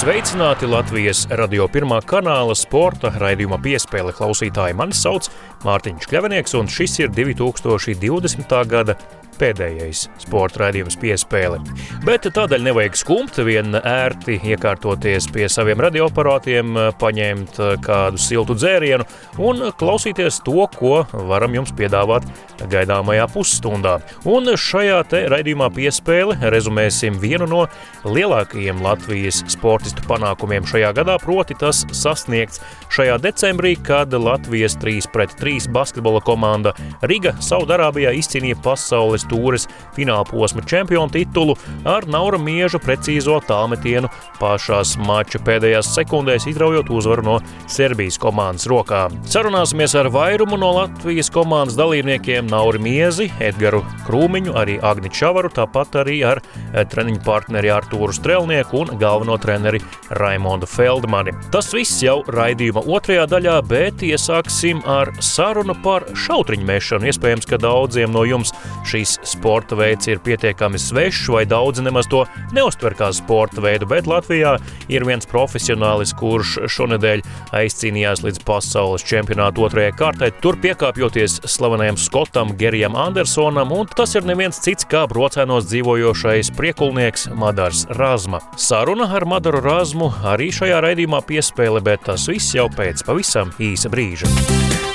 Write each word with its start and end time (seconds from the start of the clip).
Sveicināti 0.00 0.64
Latvijas 0.64 1.26
radio 1.36 1.66
pirmā 1.68 1.98
kanāla 2.08 2.54
sporta 2.56 3.10
raidījuma 3.20 3.58
piespēle 3.60 4.14
klausītāji. 4.16 4.72
Mani 4.78 4.96
sauc 4.96 5.26
Mārtiņš 5.66 6.06
Kļavinieks, 6.08 6.54
un 6.56 6.70
šis 6.72 6.94
ir 7.02 7.10
2020. 7.12 8.54
gada 8.70 8.94
pēdējais 9.40 10.06
sporta 10.20 10.64
raidījums 10.64 10.98
piespēle. 11.00 11.60
Bet 12.04 12.28
tādēļ 12.28 12.66
nevajag 12.68 12.98
skumt, 13.00 13.40
vien 13.46 13.74
ērti 13.80 14.38
iekārtoties 14.52 15.30
pie 15.34 15.48
saviem 15.52 15.80
radioaparātiem, 15.82 16.76
paņemt 17.00 17.60
kādu 17.84 18.20
siltu 18.20 18.56
dzērienu 18.58 19.06
un 19.40 19.70
klausīties 19.80 20.42
to, 20.46 20.66
ko 20.76 21.02
varam 21.30 21.56
jums 21.56 21.72
piedāvāt 21.76 22.26
gaidāmajā 22.70 23.26
pusstundā. 23.32 23.98
Un 24.28 24.52
šajā 24.60 25.00
te 25.10 25.22
raidījumā 25.32 25.70
piespēle 25.74 26.36
rezumēsim 26.52 27.16
vienu 27.22 27.48
no 27.50 27.64
lielākajiem 28.04 28.82
Latvijas 28.84 29.42
sportistu 29.50 30.04
panākumiem 30.08 30.66
šajā 30.68 30.92
gadā, 31.00 31.16
proti 31.22 31.56
tas 31.60 31.82
sasniegts 31.96 32.60
šajā 32.92 33.16
decembrī, 33.24 33.76
kad 33.86 34.12
Latvijas 34.12 34.76
3 34.80 35.10
pret 35.14 35.34
3 35.40 35.70
basketbola 35.72 36.20
komanda 36.24 36.74
Riga 37.06 37.32
Saudarābijā 37.44 38.12
izcīnīja 38.20 38.58
pasaules 38.64 39.26
stūres 39.30 39.68
fināla 39.94 40.26
posma 40.26 40.64
čempionu 40.66 41.12
titulu 41.14 41.56
ar 41.88 42.06
Naura 42.10 42.38
Mieža 42.42 42.80
precīzo 42.82 43.38
tālmetienu 43.46 44.10
pašās 44.40 44.96
mača 44.98 45.40
pēdējās 45.44 45.92
sekundēs, 45.94 46.48
izraujot 46.50 46.90
uzvaru 46.90 47.26
no 47.26 47.36
Serbijas 47.70 48.18
komandas 48.20 48.66
rokām. 48.70 49.14
Sarunāsimies 49.30 49.94
ar 49.98 50.10
vairumu 50.12 50.58
no 50.60 50.72
Latvijas 50.78 51.30
komandas 51.32 51.78
dalībniekiem 51.78 52.48
Nauri 52.50 52.80
Miezi, 52.82 53.28
Edgaru 53.40 53.82
Krūmiņu, 54.06 54.54
arī 54.58 54.78
Agni 54.82 55.12
Čavaru, 55.12 55.52
tāpat 55.54 56.00
arī 56.02 56.20
ar 56.26 56.40
eh, 56.40 56.84
treniņu 56.90 57.22
partneri 57.26 57.70
Artūru 57.74 58.14
Strelnieku 58.16 58.80
un 58.82 58.94
galveno 59.00 59.36
treneri 59.40 59.82
Raimondu 60.18 60.68
Feldmani. 60.70 61.34
Tas 61.54 61.70
viss 61.74 62.00
jau 62.02 62.20
raidījuma 62.30 62.82
otrajā 62.88 63.26
daļā, 63.30 63.58
bet 63.68 64.04
iesāksim 64.06 64.82
ar 64.88 65.12
sarunu 65.22 65.76
par 65.84 66.08
šautriņu 66.16 66.66
mešanu. 66.66 67.10
Iespējams, 67.10 67.48
ka 67.50 67.60
daudziem 67.60 68.12
no 68.14 68.24
jums 68.28 68.54
šīs 68.88 69.18
sporta 69.26 69.76
veids 69.78 70.08
ir 70.10 70.20
pietiekami 70.24 70.78
svešs, 70.80 71.28
vai 71.32 71.44
daudzi 71.48 71.84
nemaz 71.84 72.08
to 72.10 72.24
neuztver 72.56 72.94
kā 72.98 73.10
sporta 73.16 73.62
veidu, 73.64 73.88
bet 73.90 74.08
Latvijā 74.10 74.56
ir 74.92 75.06
viens 75.08 75.28
profesionālis, 75.28 76.14
kurš 76.18 76.56
šonadēļ 76.70 77.24
aizcīnījās 77.60 78.24
līdz 78.24 78.42
pasaules 78.46 79.04
čempionāta 79.06 79.64
otrajai 79.64 79.94
kārtai, 79.98 80.30
tur 80.42 80.58
piekāpjoties 80.60 81.40
slavenajam 81.50 81.98
skotam 82.00 82.54
Gerijam 82.60 82.98
Andersonam, 82.98 83.72
un 83.76 83.90
tas 83.96 84.14
ir 84.18 84.28
neviens 84.28 84.60
cits 84.64 84.88
kā 84.90 85.06
brocēnos 85.10 85.68
dzīvojošais 85.70 86.52
priekulnieks 86.58 87.28
Madars 87.38 87.86
Razma. 87.98 88.42
Saruna 88.60 89.10
ar 89.16 89.28
Madaru 89.28 89.62
Razmu 89.64 90.12
arī 90.34 90.50
šajā 90.54 90.82
raidījumā 90.86 91.22
piespēle, 91.28 91.82
bet 91.84 92.06
tas 92.08 92.28
viss 92.30 92.56
jau 92.56 92.68
pēc 92.76 93.04
pavisam 93.06 93.54
īsa 93.60 93.92
brīža. 93.92 94.89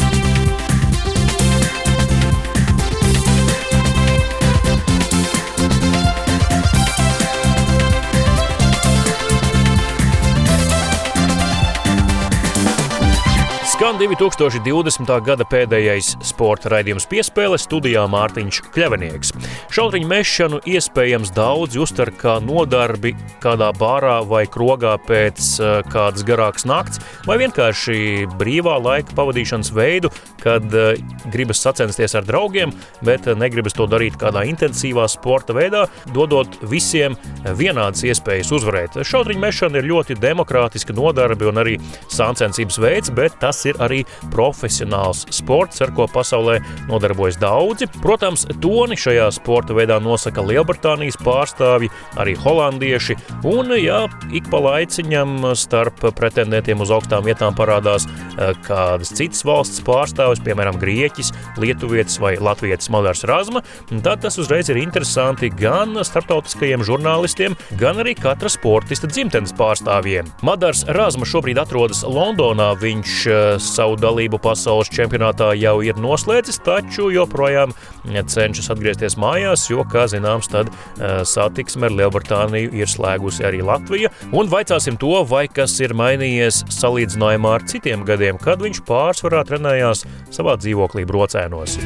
Skan 13.85 13.99
2020. 14.01 15.11
gada 15.21 15.45
pēdējais 15.45 16.15
sporta 16.25 16.71
raidījums 16.73 17.05
piespēle 17.05 17.59
studijā 17.61 18.07
Mārtiņš 18.09 18.63
Kļavinieks. 18.73 19.29
Šautriņu 19.75 20.07
mešanu 20.09 20.59
iespējams 20.65 21.29
daudz 21.35 21.77
uztver 21.77 22.09
kā 22.17 22.39
nodarbi 22.41 23.11
kādā 23.43 23.67
bārā 23.77 24.15
vai 24.25 24.47
krogā 24.49 24.95
pēc 25.05 25.49
uh, 25.59 25.75
kādas 25.93 26.25
garākas 26.25 26.65
nakts, 26.65 27.03
vai 27.29 27.35
vienkārši 27.43 28.25
brīvā 28.39 28.79
laika 28.81 29.13
pavadīšanas 29.19 29.69
veidu, 29.77 30.09
kad 30.41 30.65
uh, 30.73 30.97
gribas 31.29 31.61
sacensties 31.61 32.17
ar 32.17 32.25
draugiem, 32.25 32.73
bet 33.05 33.29
uh, 33.29 33.37
negribas 33.37 33.77
to 33.77 33.85
darīt 33.85 34.17
kādā 34.17 34.47
intensīvā 34.49 35.05
sporta 35.13 35.53
veidā, 35.53 35.85
dodot 36.17 36.57
visiem 36.73 37.19
vienādas 37.61 38.01
iespējas 38.09 38.49
uzvarēt. 38.57 38.97
Šautriņu 39.05 39.45
mešana 39.45 39.77
ir 39.77 39.91
ļoti 39.93 40.17
demokrātiska 40.25 40.97
nodarbe 40.97 41.51
un 41.53 41.61
arī 41.61 41.77
sāncensības 42.09 42.81
veids, 42.81 43.13
bet 43.13 43.37
tas 43.45 43.61
ir 43.69 43.74
arī 43.83 44.03
profesionāls 44.33 45.25
sports, 45.33 45.81
ar 45.83 45.93
ko 45.95 46.07
pasaulē 46.11 46.59
nodarbojas 46.89 47.39
daudzi. 47.41 47.87
Protams, 48.03 48.45
toni 48.63 48.97
šajā 48.99 49.27
sporta 49.35 49.75
veidā 49.77 49.99
nosaka 50.03 50.43
Lielbritānijas 50.45 51.17
pārstāvji, 51.23 51.91
arī 52.21 52.35
holandieši, 52.39 53.17
un 53.47 53.73
jā, 53.77 54.05
ik 54.35 54.49
pa 54.51 54.61
laiciņam 54.63 55.51
starp 55.57 56.03
pretendentiem 56.17 56.81
uz 56.83 56.93
augstām 56.93 57.25
vietām 57.25 57.55
parādās 57.57 58.07
eh, 58.07 58.53
kādas 58.65 59.13
citas 59.15 59.43
valsts 59.47 59.83
pārstāvis, 59.85 60.43
piemēram, 60.45 60.79
Grieķis, 60.81 61.31
Lietuvietis 61.61 62.19
vai 62.21 62.35
Latvietis 62.41 62.91
Madars 62.93 63.25
Razma, 63.27 63.63
tad 64.05 64.23
tas 64.25 64.39
uzreiz 64.41 64.69
ir 64.71 64.79
interesanti 64.81 65.49
gan 65.53 65.95
starptautiskajiem 66.05 66.83
žurnālistiem, 66.85 67.55
gan 67.79 68.01
arī 68.03 68.15
katra 68.17 68.51
sportista 68.51 69.09
dzimtenes 69.11 69.55
pārstāvjiem. 69.57 70.29
Madars 70.45 70.85
Razma 70.95 71.27
šobrīd 71.29 71.59
atrodas 71.61 72.03
Londonā, 72.05 72.71
viņš 72.81 73.15
eh, 73.27 73.43
savu 73.67 73.97
dalību 73.99 74.39
pasaules 74.43 74.91
čempionātā 74.93 75.51
jau 75.59 75.77
ir 75.85 75.99
noslēdzis, 76.01 76.61
taču 76.65 77.09
joprojām 77.13 77.73
cenšas 78.05 78.71
atgriezties 78.73 79.17
mājās, 79.21 79.67
jo, 79.71 79.85
kā 79.89 80.05
zināms, 80.11 80.49
tad 80.51 80.71
eh, 80.71 81.21
satiksme 81.27 81.89
ar 81.89 81.97
Lielbritāniju 81.99 82.73
ir 82.77 82.91
slēgusi 82.91 83.45
arī 83.47 83.63
Latvija. 83.65 84.11
Un 84.35 84.51
vaicāsim 84.51 84.99
to, 85.01 85.13
vai 85.29 85.45
kas 85.51 85.77
ir 85.83 85.95
mainījies 85.97 86.63
salīdzinājumā 86.79 87.55
ar 87.59 87.69
citiem 87.69 88.05
gadiem, 88.07 88.41
kad 88.41 88.63
viņš 88.63 88.83
pārsvarā 88.87 89.45
trenējās 89.47 90.05
savā 90.35 90.59
dzīvoklī 90.61 91.07
brocēnos. 91.09 91.79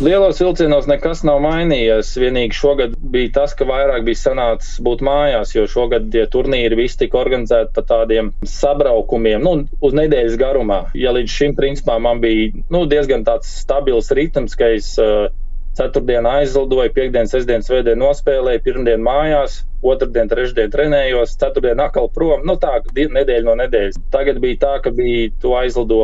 Lielos 0.00 0.38
vilcienos 0.40 0.86
nekas 0.88 1.18
nav 1.28 1.42
mainījies. 1.44 2.14
Vienīgi 2.22 2.56
šogad 2.56 2.94
bija 3.12 3.34
tas, 3.34 3.52
ka 3.52 3.66
vairāk 3.68 4.06
bija 4.06 4.16
sanācis 4.16 4.78
būt 4.80 5.02
mājās, 5.04 5.52
jo 5.52 5.66
šogad 5.68 6.06
tie 6.14 6.22
turnīri 6.32 6.78
visi 6.78 7.02
tika 7.02 7.18
organizēti 7.20 7.74
pa 7.76 7.84
tādiem 7.90 8.30
sabraukumiem, 8.48 9.44
nu, 9.44 9.52
uz 9.84 9.96
nedēļas 9.98 10.38
garumā. 10.40 10.78
Ja 10.96 11.12
līdz 11.12 11.34
šim 11.34 11.52
principā 11.58 11.98
man 12.00 12.22
bija 12.24 12.48
nu, 12.72 12.86
diezgan 12.88 13.26
tāds 13.28 13.52
stabils 13.60 14.08
ritms, 14.16 14.56
ka 14.56 14.70
es 14.78 14.94
uh, 15.04 15.28
ceturtdienā 15.76 16.32
aizlidoju, 16.40 16.94
piekdien, 16.96 17.28
sestdien, 17.28 17.60
svētdien 17.66 18.00
nospēlēju, 18.00 18.62
pirmdien 18.64 19.04
mājās, 19.04 19.66
otrdien, 19.84 20.32
trešdien 20.32 20.72
trenējos, 20.72 21.36
ceturtdien 21.40 21.84
atkal 21.84 22.08
prom. 22.14 22.48
Nu, 22.48 22.56
tā 22.56 22.78
nedēļa 22.96 23.44
no 23.50 23.58
nedēļas. 23.66 24.00
Tagad 24.16 24.40
bija 24.40 24.62
tā, 24.64 24.72
ka 24.86 24.94
bija 24.96 25.28
to 25.44 25.52
aizlido 25.60 26.00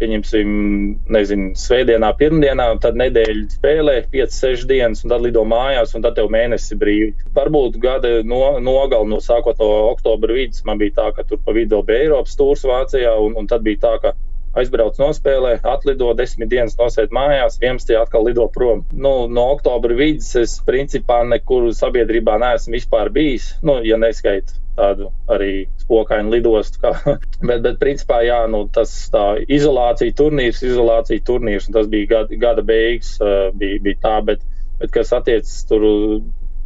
pieņemsim, 0.00 0.48
nezinu, 1.14 1.52
svētdienā, 1.58 2.10
pirmdienā, 2.18 2.66
tad 2.82 2.98
nedēļa 2.98 3.44
spēlē 3.54 3.96
5, 4.12 4.36
6 4.36 4.66
dienas, 4.70 5.04
un 5.04 5.14
tad 5.14 5.24
lido 5.24 5.44
mājās, 5.48 5.94
un 5.94 6.04
tad 6.04 6.18
tev 6.18 6.30
mēnesi 6.34 6.78
brīvi. 6.80 7.12
Varbūt 7.36 7.78
gada 7.82 8.16
no, 8.26 8.42
nogali, 8.62 9.10
no 9.10 9.20
sākot 9.22 9.60
no 9.62 9.70
oktobra 9.92 10.36
vidus, 10.36 10.64
man 10.66 10.80
bija 10.82 10.98
tā, 11.00 11.08
ka 11.16 11.26
tur 11.28 11.42
pa 11.44 11.54
vidu 11.56 11.82
bija 11.86 12.08
Eiropas 12.08 12.34
stūrs 12.36 12.66
Vācijā, 12.68 13.14
un, 13.22 13.38
un 13.38 13.50
tad 13.50 13.66
bija 13.66 13.84
tā, 13.86 13.94
ka 14.02 14.14
aizbrauc 14.58 14.98
nospēlē, 15.02 15.56
atlido 15.66 16.12
desmit 16.18 16.50
dienas, 16.52 16.76
nosēd 16.78 17.14
mājās, 17.14 17.58
11. 17.62 17.94
atkal 17.98 18.26
lido 18.28 18.46
prom. 18.54 18.84
Nu, 18.92 19.14
no 19.26 19.48
oktobra 19.56 19.96
vidus 19.98 20.30
es 20.38 20.60
principā 20.66 21.22
nekur 21.26 21.70
sabiedrībā 21.74 22.38
neesmu 22.42 22.78
vispār 22.78 23.10
bijis, 23.14 23.54
nu, 23.66 23.80
ja 23.86 23.98
neskait 24.00 24.54
tādu 24.78 25.10
arī 25.30 25.66
spokainu 25.82 26.34
lidostu. 26.34 26.80
Kā. 26.82 26.94
bet, 27.48 27.60
bet, 27.64 27.78
principā, 27.82 28.22
jā, 28.26 28.40
nu, 28.50 28.64
tas 28.74 28.92
tā 29.12 29.26
izolācija 29.44 30.14
turnīrs, 30.18 30.62
izolācija 30.66 31.24
turnīrs, 31.26 31.70
tas 31.74 31.90
bija 31.90 32.10
gada, 32.14 32.40
gada 32.46 32.64
beigas, 32.66 33.16
bija, 33.58 33.82
bija 33.84 34.00
tā, 34.04 34.16
bet, 34.32 34.42
bet 34.80 34.94
kas 34.94 35.14
attiecas 35.16 35.60
tur 35.70 35.86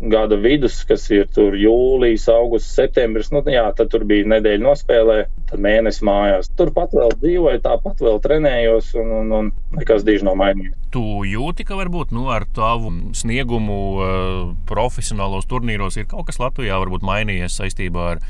gada 0.00 0.36
vidus, 0.38 0.78
kas 0.86 1.08
ir 1.10 1.26
tur 1.34 1.56
jūlijas, 1.58 2.28
augusts, 2.30 2.74
septembris. 2.78 3.32
Nu, 3.34 3.42
jā, 3.50 3.64
tad 3.76 3.90
tur 3.92 4.04
bija 4.08 4.28
nedēļa 4.30 4.62
nospēlē, 4.62 5.18
tad 5.50 5.62
mēnesis 5.64 6.04
mājās. 6.06 6.50
Turpat 6.58 6.94
vēl 6.94 7.14
dzīvoju, 7.18 7.62
tāpat 7.64 8.02
vēl 8.04 8.20
trenējos, 8.24 8.92
un, 9.00 9.14
un, 9.20 9.32
un 9.40 9.50
nekas 9.78 10.06
diži 10.06 10.26
nav 10.28 10.38
mainījies. 10.38 10.76
Tu 10.94 11.04
jūti, 11.32 11.66
ka 11.68 11.78
varbūt 11.80 12.14
nu, 12.16 12.28
ar 12.32 12.46
tavu 12.56 12.92
sniegumu 13.18 13.80
uh, 13.98 14.44
profesionālos 14.70 15.48
turnīros 15.50 15.98
ir 15.98 16.08
kaut 16.10 16.30
kas 16.30 16.40
Latvijā 16.40 16.78
varbūt 16.80 17.06
mainījies 17.06 17.58
saistībā 17.58 18.12
ar 18.14 18.22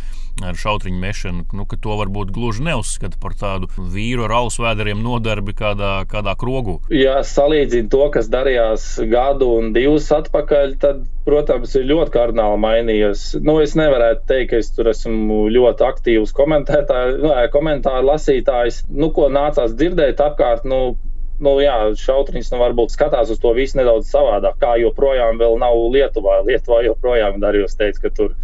ar 0.46 0.58
šautriņu 0.58 1.00
mešanu, 1.02 1.44
nu, 1.56 1.64
ka 1.68 1.78
to 1.82 1.96
varbūt 1.98 2.30
gluži 2.34 2.64
neuzskata 2.66 3.18
par 3.22 3.34
tādu 3.38 3.68
vīru 3.78 4.26
ar 4.26 4.36
ausu 4.40 4.64
vēderiem 4.64 5.00
nodarbi 5.02 5.54
kādā, 5.58 5.92
kādā 6.10 6.34
krogu. 6.38 6.78
Ja 6.94 7.18
salīdzinu 7.26 7.90
to, 7.92 8.04
kas 8.14 8.30
darījās 8.32 8.86
gadu 9.10 9.50
un 9.58 9.72
divus 9.76 10.08
atpakaļ, 10.14 10.76
tad, 10.82 11.02
protams, 11.26 11.74
ir 11.78 11.88
ļoti 11.90 12.14
kardināli 12.14 12.62
mainījies. 12.64 13.26
Nu, 13.44 13.58
es 13.64 13.76
nevarētu 13.78 14.26
teikt, 14.30 14.50
ka 14.52 14.62
es 14.62 14.72
tur 14.76 14.90
esmu 14.92 15.44
ļoti 15.54 15.86
aktīvs 15.88 16.34
komentētājs, 16.36 17.20
nu, 17.24 17.34
komentāru 17.54 18.08
lasītājs. 18.12 18.84
Nu, 18.88 19.12
ko 19.14 19.28
nācās 19.32 19.74
dzirdēt 19.76 20.22
apkārt, 20.24 20.66
nu, 20.68 20.96
nu, 21.44 21.54
jā, 21.62 21.76
šautriņš 21.98 22.52
nu, 22.52 22.60
varbūt 22.62 22.94
skatās 22.94 23.32
uz 23.34 23.40
to 23.42 23.52
visu 23.56 23.78
nedaudz 23.78 24.10
savādāk. 24.10 24.58
Kā 24.62 24.76
joprojām 24.82 25.38
nav 25.38 25.78
Lietuvā. 25.94 26.40
Lietuvā 26.48 26.84
joprojām 26.86 27.40
Darījus 27.42 27.78
teica, 27.78 28.06
ka 28.06 28.14
tur 28.14 28.34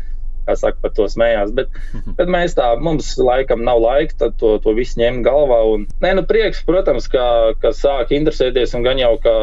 kā 0.46 0.56
saka, 0.58 0.80
par 0.82 0.94
to 0.96 1.06
smējās. 1.10 1.52
Bet, 1.56 1.72
bet 2.18 2.30
mēs 2.30 2.56
tā, 2.58 2.70
mums 2.80 3.14
laikam 3.20 3.64
nav 3.66 3.80
laika 3.82 4.30
to, 4.40 4.54
to 4.64 4.74
visu 4.76 5.00
ņemt 5.00 5.24
galvā. 5.26 5.60
Un, 5.74 5.86
nē, 6.04 6.14
nu 6.18 6.24
prieks, 6.28 6.62
protams, 6.66 7.08
ka, 7.12 7.26
ka 7.62 7.72
sāk 7.76 8.14
interesēties 8.16 8.76
un 8.78 8.86
gan 8.86 9.00
jau, 9.00 9.14
ka 9.22 9.34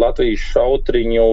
Latvijas 0.00 0.44
šautriņu 0.52 1.28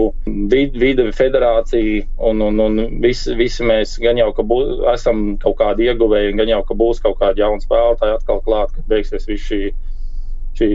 vid, 0.52 0.78
vide 0.80 1.10
federācija 1.16 2.06
un, 2.30 2.44
un, 2.50 2.64
un 2.64 2.80
visi, 3.04 3.36
visi 3.40 3.68
mēs 3.68 3.98
gan 4.04 4.20
jau, 4.20 4.32
ka 4.38 4.46
bū, 4.48 4.62
esam 4.94 5.36
kaut 5.42 5.60
kādi 5.62 5.90
ieguvēji, 5.92 6.38
gan 6.40 6.56
jau, 6.56 6.64
ka 6.68 6.78
būs 6.78 7.04
kaut 7.04 7.20
kādi 7.22 7.44
jauni 7.44 7.64
spēlētāji 7.64 8.18
atkal 8.18 8.42
klāt, 8.46 8.74
kad 8.76 8.90
beigsies 8.92 9.30
viss 9.30 9.52
šī 9.52 9.62
šī 10.58 10.70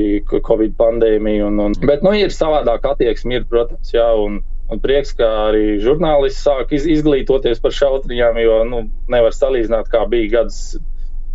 Covid 0.47 0.77
pandēmija. 0.79 1.49
Un, 1.49 1.59
un, 1.59 1.77
bet, 1.83 2.05
nu, 2.07 2.15
ir 2.15 2.31
savādāk 2.35 2.87
attieksme, 2.93 3.41
ir, 3.41 3.47
protams, 3.51 3.91
jā, 3.95 4.07
un, 4.15 4.41
Un 4.73 4.81
prieks, 4.81 5.13
ka 5.19 5.29
arī 5.51 5.77
žurnālisti 5.85 6.41
sāk 6.41 6.73
iz, 6.73 6.87
izglītoties 6.89 7.61
par 7.61 7.75
šautriņām, 7.77 8.41
jo 8.41 8.63
nu, 8.69 8.87
nevar 9.13 9.35
salīdzināt, 9.37 9.91
kā 9.93 10.07
bija 10.09 10.39
gads 10.39 10.63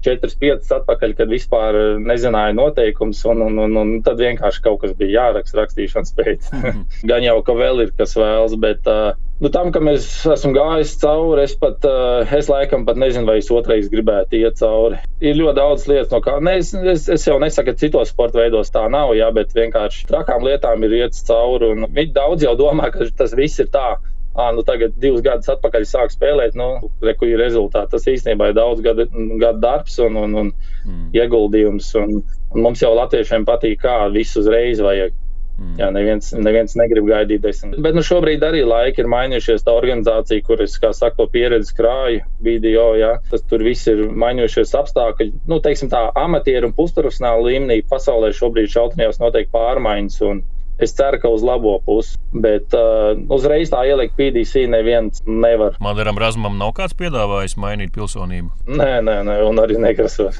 4, 0.05 0.33
5 0.41 0.73
atpakaļ, 0.77 1.13
kad 1.17 1.29
vispār 1.31 1.77
nezināja 2.01 2.55
noteikums, 2.57 3.21
un, 3.29 3.43
un, 3.49 3.61
un, 3.65 3.77
un 3.81 3.93
tad 4.05 4.21
vienkārši 4.21 4.63
kaut 4.65 4.81
kas 4.83 4.93
bija 4.97 5.21
jāraksta 5.21 5.61
rakstīšanas 5.61 6.13
pēc. 6.17 6.51
Gan 7.09 7.25
jau, 7.25 7.37
ka 7.45 7.57
vēl 7.57 7.85
ir 7.85 7.93
kas 7.97 8.15
vēlas, 8.17 8.55
bet 8.61 8.89
uh, 8.89 9.13
Nu, 9.37 9.51
tam, 9.53 9.67
ka 9.69 9.77
mēs 9.85 10.05
esam 10.33 10.53
gājis 10.55 10.95
cauri, 10.97 11.43
es 11.45 11.53
pat, 11.61 11.83
uh, 11.85 12.25
es 12.33 12.47
laikam 12.49 12.87
pat 12.87 12.97
nezinu, 12.97 13.27
vai 13.29 13.37
es 13.37 13.51
otrais 13.53 13.85
gribētu 13.91 14.39
iet 14.39 14.57
cauri. 14.57 14.97
Ir 15.21 15.37
ļoti 15.37 15.59
daudz 15.59 15.85
lietas, 15.85 16.09
no 16.09 16.23
kā, 16.25 16.39
ne, 16.41 16.55
es, 16.63 16.71
es, 16.73 17.05
es 17.13 17.27
jau 17.29 17.37
nesaku, 17.43 17.69
ka 17.69 17.81
citos 17.83 18.09
sporta 18.09 18.41
veidos 18.41 18.73
tā 18.73 18.87
nav, 18.89 19.13
jā, 19.17 19.29
bet 19.35 19.53
vienkārši 19.53 20.07
trakām 20.09 20.45
lietām 20.47 20.81
ir 20.87 20.95
iet 21.03 21.19
cauri, 21.29 21.69
viņi 21.85 22.15
daudz 22.17 22.47
jau 22.47 22.55
domā, 22.57 22.89
ka 22.93 23.05
tas 23.19 23.37
viss 23.37 23.61
ir 23.61 23.69
tā. 23.73 23.91
À, 24.37 24.51
nu 24.53 24.61
tagad 24.61 24.93
divus 25.01 25.23
gadus 25.25 25.49
atpakaļ 25.49 25.85
sāk 25.89 26.11
spēlēt, 26.13 26.57
nu, 26.57 26.91
reku 27.01 27.25
ir 27.25 27.39
rezultāti. 27.41 27.89
Tas 27.95 28.03
īstenībā 28.09 28.51
ir 28.51 28.57
daudz 28.57 28.83
gadu, 28.85 29.07
gadu 29.41 29.63
darbs 29.63 29.95
un, 30.05 30.19
un, 30.21 30.35
un 30.37 30.51
mm. 30.85 31.07
ieguldījums. 31.17 31.87
Un, 31.97 32.19
un 32.53 32.65
mums 32.67 32.83
jau 32.83 32.91
latviešiem 32.93 33.47
patīk, 33.49 33.79
kā 33.81 33.95
visu 34.13 34.43
uzreiz 34.43 34.83
vajag. 34.85 35.17
Mm. 35.57 35.77
Jā, 35.79 35.87
neviens, 35.93 36.29
neviens 36.37 36.75
negrib 36.77 37.07
gaidīt 37.09 37.41
desmit. 37.41 37.79
Bet 37.81 37.97
nu, 37.97 38.03
šobrīd 38.05 38.43
arī 38.45 38.61
laiki 38.67 39.01
ir 39.01 39.09
mainījušies. 39.09 39.65
Tā 39.65 39.73
organizācija, 39.73 40.43
kuras, 40.45 40.75
kā 40.81 40.91
saka, 40.93 41.17
to 41.17 41.25
pieredzi 41.33 41.73
krāja 41.77 42.25
video, 42.45 42.91
jā, 42.99 43.15
tas 43.31 43.45
tur 43.49 43.65
viss 43.65 43.89
ir 43.89 44.05
mainījušies 44.13 44.75
apstākļi. 44.77 45.31
Nu, 45.49 45.57
teiksim 45.63 45.89
tā, 45.93 46.03
amatieru 46.17 46.69
un 46.69 46.77
pusprofesionālu 46.77 47.49
līmenī 47.49 47.81
pasaulē 47.89 48.29
šobrīd 48.37 48.69
šautinājos 48.75 49.21
notiek 49.23 49.49
pārmaiņas. 49.53 50.21
Un, 50.29 50.45
Es 50.77 50.91
ceru, 50.93 51.17
ka 51.17 51.29
uz 51.33 51.41
labo 51.41 51.71
pusi, 51.81 52.19
bet 52.37 52.69
uh, 52.77 53.17
uzreiz 53.33 53.71
tā 53.73 53.79
ielikt 53.89 54.13
PDC 54.13 54.67
neviens 54.69 55.23
nevar. 55.25 55.73
Madaram 55.81 56.19
Razmam 56.21 56.59
nav 56.59 56.75
kāds 56.77 56.93
piedāvājis 56.99 57.57
mainīt 57.57 57.95
pilsonību? 57.95 58.51
Nē, 58.69 58.91
nē, 59.07 59.15
nē 59.25 59.39
un 59.47 59.63
arī 59.63 59.79
negrasos. 59.81 60.37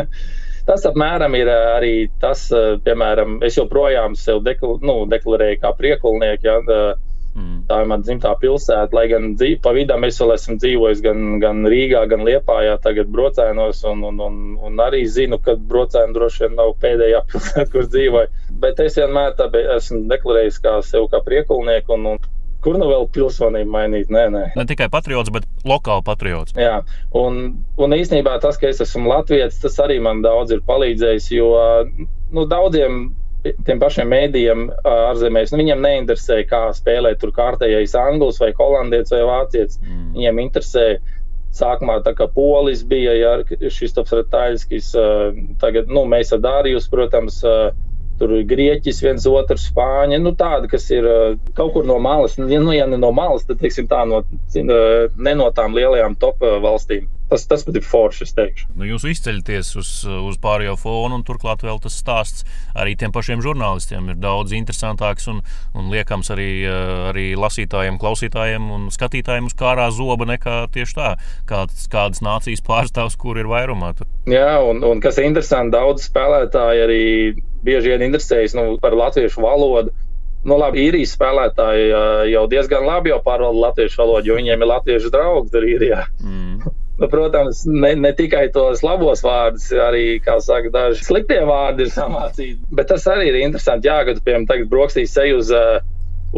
Tas 0.64 0.84
apmēram 0.88 1.34
ir 1.36 1.50
arī 1.52 1.94
tas, 2.20 2.46
piemēram, 2.84 3.40
es 3.44 3.58
joprojām 3.58 4.14
sev 4.16 4.40
dekl, 4.46 4.78
nu, 4.80 5.02
deklarēju 5.10 5.60
kā 5.60 5.74
priekulnieku. 5.76 6.46
Ja, 6.48 6.54
mm. 7.36 7.58
Tā 7.68 7.82
ir 7.82 7.90
mana 7.90 8.06
dzimtā 8.06 8.32
pilsēta, 8.40 8.96
lai 8.96 9.04
gan 9.12 9.34
dzīv, 9.36 9.58
pa 9.64 9.74
vidam 9.76 10.06
es 10.08 10.20
vēl 10.22 10.32
esmu 10.38 10.56
dzīvojis 10.62 11.02
gan, 11.04 11.26
gan 11.42 11.60
Rīgā, 11.68 12.06
gan 12.08 12.24
Liepājā, 12.24 12.78
tagad 12.84 13.12
brocēnos, 13.12 13.82
un, 13.90 14.06
un, 14.08 14.22
un, 14.24 14.38
un 14.70 14.80
arī 14.86 15.02
zinu, 15.04 15.40
ka 15.44 15.58
brocēni 15.72 16.16
droši 16.16 16.46
vien 16.46 16.56
nav 16.60 16.72
pēdējā 16.80 17.20
pilsēta, 17.32 17.68
kur 17.74 17.90
dzīvoju. 17.90 18.48
Bet 18.64 18.80
es 18.86 18.96
vienmēr 19.02 19.36
esmu 19.76 20.06
deklarējis 20.14 20.62
kā 20.64 20.78
sev 20.86 21.10
kā 21.12 21.20
priekulnieku, 21.28 21.98
un, 21.98 22.14
un 22.14 22.24
Kur 22.64 22.78
nu 22.80 22.86
vēl 22.88 23.08
pilsonību 23.12 23.70
mainīt? 23.70 24.12
Nē, 24.12 24.24
nē. 24.32 24.44
Ne 24.56 24.64
tikai 24.68 24.88
patriots, 24.92 25.32
bet 25.34 25.44
lokāli 25.68 26.04
patriots. 26.06 26.56
Jā, 26.56 26.78
un, 27.20 27.42
un 27.76 27.96
īstenībā 27.96 28.38
tas, 28.40 28.56
ka 28.60 28.70
es 28.70 28.80
esmu 28.84 29.10
latviečs, 29.10 29.60
tas 29.60 29.76
arī 29.84 29.98
man 30.04 30.22
daudz 30.24 30.54
ir 30.56 30.64
palīdzējis, 30.68 31.28
jo 31.36 31.50
nu, 32.32 32.46
daudziem 32.48 33.10
tiem 33.66 33.80
pašiem 33.80 34.08
mēdījiem 34.08 34.68
ārzemēs. 34.88 35.52
Nu, 35.52 35.60
viņiem 35.60 35.82
neinteresē, 35.84 36.40
kā 36.48 36.62
spēlēt 36.76 37.20
tur 37.20 37.34
kārtējais 37.36 37.96
anglis 38.00 38.40
vai 38.40 38.54
holandietis 38.56 39.12
vai 39.12 39.26
vācietis. 39.28 39.80
Mm. 39.82 40.08
Viņiem 40.16 40.40
interesē. 40.46 40.86
Sākumā 41.54 42.00
tā 42.02 42.10
kā 42.18 42.26
polis 42.34 42.80
bija, 42.82 43.12
ja 43.14 43.68
šis 43.70 43.92
tops 43.94 44.10
retaļskis, 44.16 44.88
tagad, 45.62 45.86
nu, 45.86 46.02
mēs 46.10 46.32
ar 46.34 46.40
Dārijus, 46.42 46.88
protams, 46.90 47.36
Tur 48.20 48.36
ir 48.38 48.46
grieķis, 48.50 49.02
viens 49.04 49.26
otrs 49.26 49.68
spāņi. 49.70 50.20
Nu, 50.22 50.34
tādi, 50.38 50.70
kas 50.70 50.86
ir 50.94 51.08
kaut 51.58 51.74
kur 51.74 51.88
no 51.88 51.98
malas, 52.02 52.38
nu, 52.38 52.70
ja 52.74 52.86
ne 52.90 53.00
no 53.00 53.10
malas, 53.16 53.46
tad 53.48 53.62
teiksim, 53.62 53.88
tā 53.90 54.04
no, 54.08 54.22
ne 54.54 55.34
no 55.34 55.50
tām 55.56 55.74
lielajām 55.74 56.18
top 56.20 56.42
valstīm. 56.42 57.08
Tas, 57.24 57.46
tas 57.48 57.64
pat 57.64 57.76
ir 57.78 57.84
forši, 57.88 58.26
es 58.26 58.34
teikšu. 58.36 58.66
Nu, 58.76 58.84
jūs 58.84 59.06
izceļaties 59.08 59.70
uz, 59.80 59.90
uz 60.04 60.36
pārējo 60.42 60.76
fonu, 60.78 61.16
un 61.16 61.24
turklāt 61.26 61.64
vēl 61.64 61.80
tas 61.82 61.96
stāsts 61.96 62.44
arī 62.76 62.92
tiem 63.00 63.14
pašiem 63.14 63.40
žurnālistiem 63.42 64.10
ir 64.12 64.18
daudz 64.20 64.52
interesantāks 64.54 65.26
un, 65.32 65.40
un 65.74 65.88
liekams 65.90 66.30
arī, 66.34 66.50
arī 67.10 67.26
lasītājiem, 67.40 67.96
klausītājiem 68.02 68.68
un 68.76 68.86
skatītājiem 68.94 69.48
uz 69.48 69.56
kārā 69.58 69.88
zoba 69.96 70.28
nekā 70.34 70.58
tieši 70.76 70.98
tā, 71.00 71.14
kāds, 71.48 71.88
kādas 71.90 72.20
nācijas 72.24 72.62
pārstāvs, 72.66 73.16
kur 73.18 73.40
ir 73.40 73.48
vairumā. 73.50 73.94
Jā, 74.30 74.60
un, 74.60 74.84
un 74.84 75.00
kas 75.02 75.18
ir 75.18 75.30
interesanti, 75.30 75.74
daudz 75.78 76.04
spēlētāji 76.10 76.84
arī 76.84 77.02
bieži 77.64 77.94
vien 77.94 78.06
interesējas 78.08 78.56
nu, 78.58 78.66
par 78.82 78.96
latviešu 78.98 79.42
valodu. 79.44 79.92
Nu, 80.44 80.58
labi, 80.60 80.82
īrijas 80.84 81.14
spēlētāji 81.16 81.86
jau 82.34 82.44
diezgan 82.52 82.84
labi 82.84 83.14
pārvalda 83.24 83.70
latviešu 83.70 84.02
valodu, 84.02 84.28
jo 84.28 84.36
viņiem 84.36 84.60
ir 84.60 84.70
latviešu 84.74 85.12
draugi 85.14 85.54
tur 85.54 85.68
īrijā. 85.74 86.06
Mm. 86.22 86.64
Nu, 86.94 87.08
protams, 87.10 87.64
ne, 87.66 87.88
ne 87.98 88.12
tikai 88.14 88.44
tos 88.54 88.84
labos 88.86 89.24
vārdus, 89.26 89.64
arī, 89.82 90.20
saka, 90.22 90.70
daži 90.70 91.02
sliktie 91.02 91.40
vārdi 91.42 91.82
ir 91.82 91.90
samācīti. 91.90 92.68
Bet 92.70 92.86
tas 92.92 93.08
arī 93.10 93.32
ir 93.32 93.38
interesanti. 93.40 93.90
Jā, 93.90 93.96
kad, 94.06 94.20
piemēram, 94.22 94.46
tagad 94.46 94.70
brokastīs 94.70 95.10
seju 95.16 95.40
uz, 95.40 95.50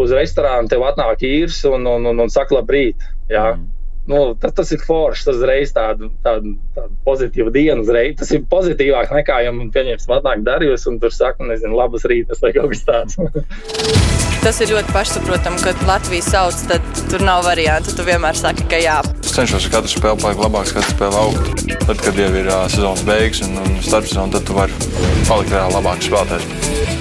uz 0.01 0.15
restorānu, 0.17 0.73
tev 0.73 0.87
atnāk 0.89 1.27
īrs 1.29 1.61
un, 1.69 1.85
un, 1.85 2.09
un, 2.09 2.25
un 2.25 2.33
saka 2.33 2.57
labrīt. 2.57 3.05
Jā. 3.29 3.51
Mm 3.59 3.76
nu, 4.11 4.21
tas, 4.41 4.55
tas 4.57 4.73
ir 4.75 4.83
forši. 4.87 5.27
Tas 5.31 5.43
reiz 5.49 5.73
tādu, 5.77 6.11
tādu, 6.25 6.57
tādu 6.77 6.95
pozitīvu 7.07 7.53
dienu 7.55 7.85
uzreiz. 7.85 8.17
Tas 8.21 8.33
ir 8.35 8.47
pozitīvāk 8.51 9.13
nekā, 9.15 9.41
ja 9.47 9.55
man 9.55 9.73
pieņems 9.75 10.09
matnāk 10.11 10.45
darījus 10.47 10.87
un 10.91 11.01
tur 11.03 11.15
saka, 11.15 11.47
nezinu, 11.49 11.77
labas 11.79 12.07
rītas 12.09 12.43
vai 12.45 12.55
kaut 12.57 12.75
kas 12.75 12.87
tāds. 12.89 13.19
tas 14.47 14.61
ir 14.63 14.71
ļoti 14.71 14.93
pašsaprotami, 14.95 15.59
kad 15.65 15.81
Latvija 15.89 16.23
sauc, 16.23 16.61
tad 16.71 16.85
tur 17.11 17.25
nav 17.27 17.43
variantu. 17.49 17.97
Tu 17.99 18.07
vienmēr 18.07 18.39
saki, 18.39 18.67
ka 18.71 18.79
jā. 18.79 19.01
Es 19.25 19.35
cenšos 19.35 19.67
katru 19.73 19.91
spēli 19.91 20.23
palikt 20.23 20.45
labāks, 20.45 20.75
katru 20.77 20.95
spēli 20.95 21.19
augt. 21.23 21.65
Tad, 21.87 21.97
kad 22.05 22.21
jau 22.23 22.31
ir 22.31 22.53
uh, 22.53 22.67
sezonas 22.71 23.03
beigas 23.09 23.43
un, 23.47 23.59
un 23.65 23.81
starpsezona, 23.83 24.37
tad 24.37 24.47
tu 24.47 24.55
vari 24.59 24.87
palikt 25.27 25.51
vēl 25.57 25.75
labāks 25.75 26.11
spēlētājs. 26.11 26.96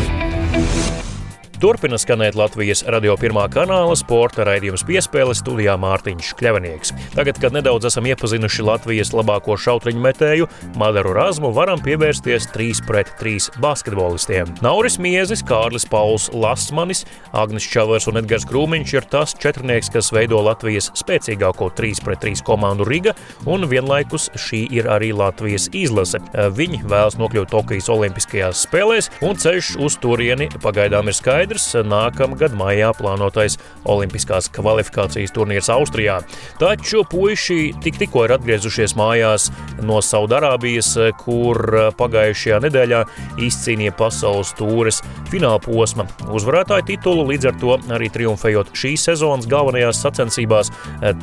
Turpina 1.65 1.97
skanēt 1.97 2.35
Latvijas 2.37 2.83
radio 2.93 3.15
pirmā 3.17 3.47
kanāla 3.49 3.95
sporta 3.97 4.43
raidījums 4.45 4.83
piespēle 4.85 5.33
studijā 5.33 5.73
Mārtiņš 5.81 6.27
Kļavinieks. 6.37 6.91
Tagad, 7.15 7.39
kad 7.41 7.55
nedaudz 7.55 7.87
esam 7.89 8.05
iepazinuši 8.05 8.61
Latvijas 8.67 9.09
labāko 9.17 9.55
šautriņu 9.57 10.03
metēju, 10.03 10.45
Madaru 10.77 11.15
Razmu, 11.17 11.49
varam 11.57 11.81
pievērsties 11.81 12.45
3 12.53 12.83
pret 12.85 13.09
3 13.17 13.57
basketbolistiem. 13.63 14.51
Nauris 14.61 14.99
Miezis, 15.01 15.41
Kārlis 15.41 15.87
Pauls 15.89 16.27
Lasmanis, 16.37 17.01
Agnis 17.33 17.65
Čavers 17.65 18.05
un 18.11 18.21
Edgars 18.21 18.45
Krūmiņš 18.45 18.93
ir 18.99 19.09
tas 19.09 19.33
četrnieks, 19.33 19.89
kas 19.97 20.11
veido 20.13 20.43
Latvijas 20.45 20.91
spēcīgāko 21.01 21.71
3 21.81 22.05
pret 22.05 22.21
3 22.27 22.45
komandu 22.45 22.85
Riga, 22.85 23.15
un 23.49 23.65
vienlaikus 23.73 24.29
šī 24.37 24.67
ir 24.69 24.91
arī 24.99 25.09
Latvijas 25.17 25.65
izlase. 25.73 26.21
Viņi 26.29 26.83
vēlas 26.85 27.17
nokļūt 27.17 27.55
Tokijas 27.57 27.89
Olimpiskajās 27.97 28.67
spēlēs, 28.69 29.09
un 29.25 29.41
ceļš 29.41 29.73
uz 29.81 29.97
turieni 30.05 30.51
pagaidām 30.61 31.09
ir 31.09 31.17
skaidrs 31.17 31.54
skaidrs 31.55 31.87
nākamgad 31.87 32.53
maijā 32.55 32.91
plānotais 32.95 33.57
Olimpiskās 33.85 34.49
kvalifikācijas 34.51 35.31
turnīrs 35.31 35.69
Austrijā. 35.69 36.19
Taču 36.59 37.03
puiši 37.07 37.75
tik, 37.83 37.97
tikko 37.99 38.25
ir 38.25 38.33
atgriezušies 38.35 38.95
mājās 38.97 39.51
no 39.85 40.01
Saudārābijas, 40.03 40.95
kur 41.21 41.93
pagājušajā 41.97 42.59
nedēļā 42.65 43.01
izcīnīja 43.45 43.93
pasaules 43.95 44.53
tūres 44.57 45.01
fināla 45.31 45.59
posma 45.63 46.07
uzvarētāju 46.35 46.87
titulu, 46.89 47.27
līdz 47.31 47.49
ar 47.51 47.59
to 47.61 47.77
arī 47.95 48.09
triumfējot 48.11 48.73
šīs 48.75 49.07
sezonas 49.09 49.47
galvenajās 49.47 50.01
sacensībās. 50.03 50.71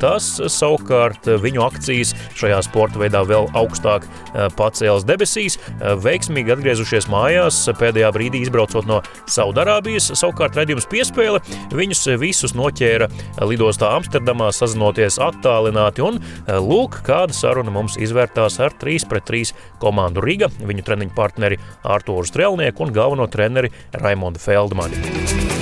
Tas 0.01 0.31
savukārt 0.53 1.29
viņu 1.43 1.65
akcijas 1.67 2.15
šajā 2.39 2.63
sporta 2.65 3.03
veidā 3.03 3.25
vēl 3.27 3.51
augstāk 3.59 4.07
pacēlas 4.57 5.07
debesīs, 5.09 5.59
veiksmīgi 6.03 6.57
atgriezušies 6.57 7.11
mājās, 7.13 7.65
pēdējā 7.79 8.13
brīdī 8.15 8.45
izbraucot 8.47 8.89
no 8.89 9.03
Saudārābijas, 9.31 10.13
savukārt 10.23 10.59
redzējums 10.59 10.89
piespēle 10.91 11.43
viņus 11.75 12.05
visus 12.23 12.57
noķēra 12.59 13.09
lidostā 13.49 13.93
Amsterdamā, 13.99 14.51
sazinoties 14.55 15.19
attālināti. 15.23 16.05
Un 16.07 16.21
lūk, 16.49 17.03
kāda 17.07 17.37
saruna 17.37 17.75
mums 17.75 17.99
izvērtās 18.01 18.61
ar 18.63 18.77
3 18.83 19.09
pret 19.11 19.29
3 19.31 19.55
komandu 19.83 20.25
Riga, 20.25 20.51
viņu 20.63 20.87
treniņu 20.87 21.17
partneri 21.17 21.61
Artūru 21.83 22.29
Strelnieku 22.29 22.87
un 22.87 22.95
galveno 22.95 23.29
treneri 23.31 23.73
Raimondu 23.99 24.43
Feldmani. 24.43 25.62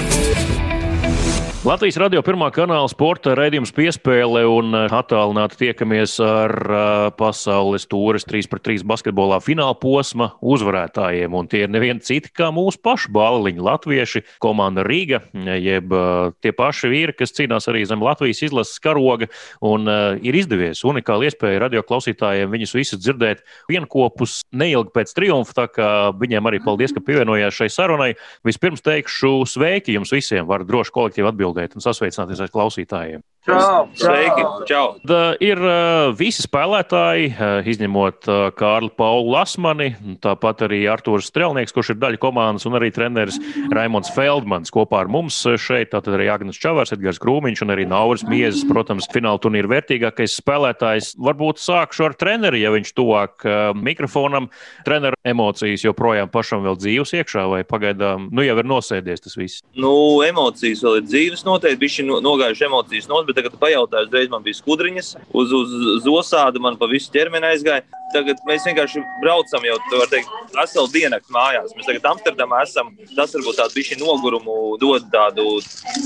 Latvijas 1.60 1.98
radio 2.00 2.22
pirmā 2.24 2.46
kanāla 2.56 2.88
sporta 2.88 3.34
raidījums 3.36 3.74
piespēle 3.76 4.46
un 4.48 4.72
eh, 4.72 4.92
attālināti 4.96 5.58
tiekamies 5.60 6.14
ar 6.24 6.54
uh, 6.64 6.84
pasaules 7.12 7.84
tūres 7.84 8.24
3x3 8.24 8.80
basketbolā 8.88 9.36
fināla 9.44 9.74
posma 9.76 10.30
uzvarētājiem. 10.40 11.36
Un 11.36 11.50
tie 11.52 11.66
ir 11.66 11.68
nevieni 11.68 12.00
citi 12.00 12.32
kā 12.32 12.48
mūsu 12.48 12.80
pašu 12.80 13.12
bāliņi, 13.12 13.60
latvieši, 13.66 14.22
komanda 14.40 14.86
Rīga, 14.88 15.20
jeb 15.60 15.92
uh, 15.92 16.30
tie 16.40 16.54
paši 16.56 16.88
vīri, 16.94 17.16
kas 17.18 17.36
cīnās 17.36 17.68
arī 17.68 17.84
zem 17.84 18.00
Latvijas 18.08 18.40
izlases 18.48 18.80
karoga. 18.80 19.28
Un 19.60 19.84
ir 20.24 20.40
izdevies 20.40 20.80
unikāli 20.88 21.28
iespēja 21.28 21.60
radio 21.66 21.84
klausītājiem 21.84 22.48
viņus 22.56 22.74
visus 22.78 23.02
dzirdēt 23.04 23.44
vienopus 23.68 24.38
neilgi 24.56 24.94
pēc 24.96 25.12
triumfa. 25.12 25.58
Tā 25.60 25.68
kā 25.76 25.92
viņiem 26.16 26.48
arī 26.48 26.64
paldies, 26.64 26.96
ka 26.96 27.04
pievienojās 27.04 27.60
šai 27.60 27.68
sarunai. 27.76 28.10
Vispirms 28.48 28.80
teikšu 28.86 29.36
sveiki 29.44 29.98
jums 29.98 30.16
visiem, 30.16 30.48
var 30.48 30.64
droši 30.64 30.96
kolektīvi 30.96 31.28
atbildēt 31.28 31.49
atbildēt 31.50 31.76
un 31.76 31.84
sasveicināties 31.84 32.40
ar 32.44 32.52
klausītājiem. 32.54 33.22
Čau! 33.40 33.88
Sveiki! 33.96 34.42
Čau! 34.68 34.98
Da, 35.08 35.32
ir 35.40 35.56
uh, 35.64 36.10
visi 36.12 36.42
spēlētāji, 36.44 37.30
uh, 37.32 37.68
izņemot 37.72 38.26
uh, 38.28 38.40
Kārli 38.52 38.90
Paulu 38.92 39.30
Lasmani, 39.32 39.94
tāpat 40.20 40.66
arī 40.66 40.82
Artūrs 40.92 41.30
Strelnieks, 41.30 41.72
kurš 41.72 41.94
ir 41.94 41.98
daļa 42.02 42.20
komandas, 42.20 42.66
un 42.68 42.76
arī 42.76 42.90
treneris 42.92 43.38
Raimons 43.72 44.12
Feldmans 44.12 44.68
kopā 44.74 44.98
ar 45.06 45.08
mums 45.08 45.38
šeit. 45.56 45.88
Tātad 45.94 46.18
arī 46.18 46.26
Agnēs 46.28 46.60
Čavars, 46.60 46.92
Edgars 46.92 47.20
Krūmiņš 47.22 47.62
un 47.64 47.72
arī 47.72 47.86
Nauris 47.88 48.26
Miezes, 48.28 48.66
protams, 48.68 49.08
fināla 49.08 49.40
turnīra 49.40 49.72
vērtīgākais 49.72 50.36
spēlētājs. 50.42 51.14
Varbūt 51.16 51.64
sākšu 51.64 52.10
ar 52.10 52.18
treneri, 52.20 52.60
ja 52.60 52.74
viņš 52.76 52.92
tuvāk 52.92 53.48
uh, 53.48 53.72
mikrofonam. 53.72 54.50
Treneru 54.84 55.16
emocijas 55.24 55.86
joprojām 55.88 56.28
pašam 56.28 56.68
vēl 56.68 56.76
dzīves 56.76 57.16
iekšā, 57.22 57.48
vai 57.56 57.64
pagaidām 57.64 58.28
nu, 58.28 58.44
jau 58.44 58.60
ir 58.60 58.68
nosēdies 58.68 59.24
tas 59.24 59.40
viss? 59.40 59.64
Nu, 59.72 60.20
emocijas 60.28 60.84
vēl 60.84 61.00
ir 61.00 61.08
dzīves 61.08 61.48
noteikti, 61.48 61.82
viņš 61.88 61.98
ir 62.04 62.14
nogājuši 62.28 62.68
emocijas 62.68 63.08
no 63.08 63.24
bet 63.30 63.40
tagad 63.40 63.56
pajautāju, 63.62 64.10
uzreiz 64.10 64.30
man 64.32 64.44
bija 64.46 64.58
skudriņas, 64.58 65.14
uz, 65.30 65.56
uz, 65.62 65.78
uz 65.96 66.12
osādu 66.12 66.62
man 66.62 66.78
pa 66.80 66.90
visu 66.90 67.12
ķermeni 67.14 67.52
aizgāja. 67.54 67.86
Tagad 68.10 68.40
mēs 68.42 68.64
vienkārši 68.66 69.00
braucam 69.22 69.62
jau, 69.62 69.76
tā 69.86 69.98
var 70.00 70.08
teikt, 70.10 70.30
veselu 70.56 70.88
diennakti 70.90 71.30
mājās. 71.34 71.74
Mēs 71.76 71.86
tagad 71.86 72.08
Amsterdamā 72.10 72.62
esam. 72.64 72.88
Tas 73.14 73.34
varbūt 73.36 73.58
tādu 73.60 73.76
bišķi 73.76 73.98
nogurumu 74.00 74.56
dod 74.82 75.06
tādu 75.12 75.44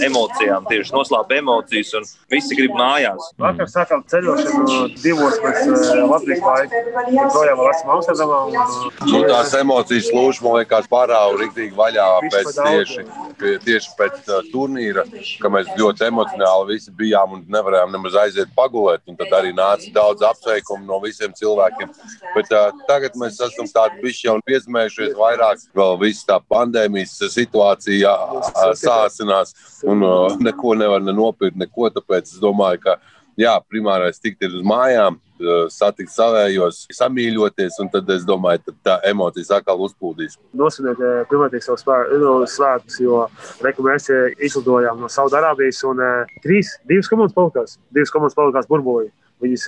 emocijām, 0.04 0.66
tieši 0.68 0.92
noslāpa 0.92 1.38
emocijas 1.40 1.94
un 1.96 2.04
visi 2.32 2.58
grib 2.58 2.76
mājās. 2.76 3.30
Vakar 3.40 3.70
sākām 3.72 4.04
ceļošanu 4.12 4.90
divos 5.00 5.40
pēc 5.40 5.62
uh, 5.70 6.02
Latvijas 6.10 6.44
laika. 6.44 6.82
Projām 7.32 7.62
vēl 7.62 7.70
esam 7.72 7.94
Amsterdamā. 7.96 8.42
Un, 8.50 8.60
uh, 8.60 9.08
nu, 9.08 9.22
tās 9.30 9.56
emocijas 9.56 10.12
lūž, 10.12 10.42
man 10.44 10.58
liekas, 10.60 10.90
pārāvu 10.92 11.40
riktīgi 11.40 11.72
vaļā 11.78 12.08
pēc 12.28 12.52
tieši, 12.60 13.06
tieši 13.64 13.96
pēc 13.96 14.20
uh, 14.28 14.44
turnīra, 14.52 15.06
ka 15.40 15.52
mēs 15.56 15.72
ļoti 15.80 16.10
emocionāli 16.10 16.74
visi 16.74 16.92
bijām 16.92 17.13
bijām 17.14 17.36
un 17.36 17.44
nevarējām 17.48 17.92
nemaz 17.94 18.16
aiziet 18.18 18.50
pagulēt. 18.56 19.02
Tad 19.18 19.32
arī 19.38 19.52
nāca 19.54 19.90
daudz 19.94 20.22
apsveikumu 20.26 20.84
no 20.86 21.00
visiem 21.00 21.32
cilvēkiem. 21.32 21.90
Bet 22.34 22.50
uh, 22.52 22.72
tagad 22.88 23.14
mēs 23.20 23.38
esam 23.40 23.68
tādi 23.70 24.02
bišķi 24.02 24.28
jau 24.28 24.38
piezmējušies 24.48 25.14
vairāk. 25.18 25.62
Vēl 25.74 25.98
viss 26.02 26.26
tā 26.26 26.40
pandēmijas 26.50 27.16
situācija 27.34 28.10
uh, 28.10 28.72
sāsinās 28.74 29.54
un 29.84 30.02
uh, 30.02 30.34
neko 30.40 30.74
nevar 30.74 31.02
ne 31.02 31.14
nopirkt, 31.14 31.56
neko. 31.56 31.90
Tāpēc 31.94 32.34
es 32.34 32.40
domāju, 32.42 32.82
ka 32.82 32.98
jā, 33.40 33.54
primārais 33.70 34.20
tikt 34.22 34.42
ir 34.46 34.54
uz 34.58 34.64
mājām, 34.66 35.20
satikt 35.74 36.12
savējos, 36.14 36.84
samīļoties, 36.94 37.80
un 37.82 37.90
tad 37.92 38.08
es 38.14 38.22
domāju, 38.26 38.62
ka 38.64 38.74
tā 38.86 38.94
emocijas 39.10 39.50
atkal 39.56 39.82
uzplūdīs. 39.82 40.38
Nosvinēt 40.56 41.02
pilnīgi 41.30 41.64
savus 41.66 41.84
svētkus, 42.54 43.00
jo 43.02 43.24
reku 43.64 43.84
mēs 43.84 44.08
izlidojām 44.38 45.02
no 45.02 45.10
Saudārābijas, 45.10 45.82
un 45.90 46.00
trīs, 46.46 46.76
divas 46.88 47.10
komandas 47.10 47.36
palikās, 47.36 47.78
divas 47.94 48.14
komandas 48.14 48.38
palikās 48.38 48.70
burbulī. 48.70 49.10
Viņas 49.42 49.66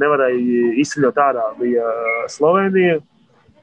nevarēja 0.00 0.70
izceļot 0.80 1.20
ārā. 1.20 1.44
Bija 1.60 1.84
Slovenija, 2.32 2.96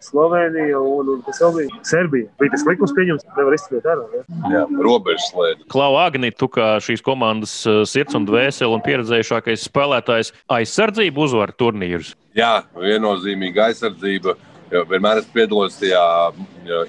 Slovenija 0.01 0.79
un, 0.81 1.09
un 1.15 1.23
kas 1.25 1.41
vēl 1.43 1.57
bija 1.59 1.81
Serbija. 1.87 2.29
Bija 2.41 2.53
tas 2.55 2.65
likums 2.67 2.93
pieņemts, 2.97 3.27
nevar 3.37 3.57
izturēt 3.57 3.89
ārā. 3.93 4.05
Ja? 4.15 4.23
Jā, 4.53 4.63
robežas 4.81 5.27
slēdz. 5.31 5.65
Klau 5.71 5.95
Agni, 6.01 6.31
tu 6.33 6.49
kā 6.51 6.73
šīs 6.83 7.03
komandas 7.05 7.53
uh, 7.69 7.81
sirds 7.89 8.17
un 8.17 8.25
dvēseli 8.29 8.77
un 8.77 8.85
pieredzējušākais 8.85 9.67
spēlētājs 9.69 10.33
aizsardzību 10.57 11.27
uzvar 11.27 11.53
turnīrus. 11.57 12.15
Jā, 12.37 12.61
viennozīmīga 12.79 13.69
aizsardzība. 13.71 14.37
Vienmēr 14.71 15.19
es 15.19 15.25
piedalos 15.33 15.75
tajā 15.81 16.01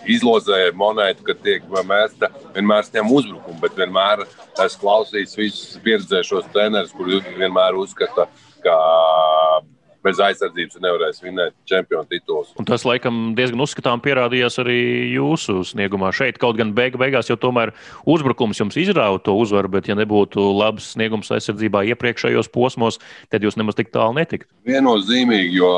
izlozē 0.07 0.69
monētu, 0.79 1.25
kad 1.27 1.41
tiek 1.43 1.65
mēsta, 1.67 2.29
vienmēr 2.55 2.87
ņem 2.95 3.11
uzbrukumu, 3.11 3.59
bet 3.65 3.75
vienmēr 3.81 4.23
es 4.63 4.77
klausījos 4.79 5.35
visus 5.35 5.81
pieredzējušos 5.83 6.47
trenerus, 6.55 6.95
kuri 6.95 7.19
vienmēr 7.35 7.75
uzskata, 7.83 8.29
ka 8.63 8.77
bez 10.05 10.21
aizsardzības 10.23 10.81
nevarēs 10.83 11.23
vinēt 11.23 11.55
čempionu 11.69 12.09
titulus. 12.11 12.53
Un 12.61 12.67
tas, 12.69 12.85
laikam, 12.89 13.33
diezgan 13.39 13.63
uzskatām 13.65 14.03
pierādījās 14.05 14.59
arī 14.63 14.79
jūsu 15.15 15.61
sniegumā 15.73 16.13
šeit. 16.17 16.41
Kaut 16.43 16.59
gan 16.59 16.75
beig 16.77 16.99
beigās 17.01 17.31
jau 17.31 17.39
tomēr 17.41 17.75
uzbrukums 18.09 18.61
jums 18.61 18.79
izrāva 18.81 19.21
to 19.23 19.35
uzvaru, 19.39 19.71
bet 19.73 19.91
ja 19.91 19.97
nebūtu 19.99 20.45
labs 20.59 20.93
sniegums 20.97 21.31
aizsardzībā 21.35 21.85
iepriekšējos 21.93 22.51
posmos, 22.53 22.99
tad 23.33 23.47
jūs 23.47 23.59
nemaz 23.61 23.79
tik 23.79 23.93
tālu 23.95 24.17
netiktu. 24.19 24.51
Viennozīmīgi, 24.69 25.59
jo 25.61 25.71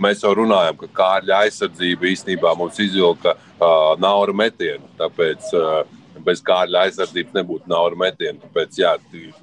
mēs 0.00 0.24
jau 0.24 0.34
runājam, 0.36 0.78
ka 0.80 0.90
kārļa 1.00 1.44
aizsardzība 1.44 2.10
īstenībā 2.12 2.54
mums 2.58 2.80
izvilka 2.82 3.36
uh, 3.36 3.92
nauru 4.00 4.36
metienu. 4.36 4.88
Tāpēc, 5.00 5.52
uh, 5.58 6.03
bez 6.26 6.42
kārļa 6.44 6.86
aizsardzības 6.88 7.36
nebūtu 7.36 7.70
naudas 7.70 8.00
metienu. 8.00 8.40
Tāpēc, 8.44 8.78
jā, 8.80 8.94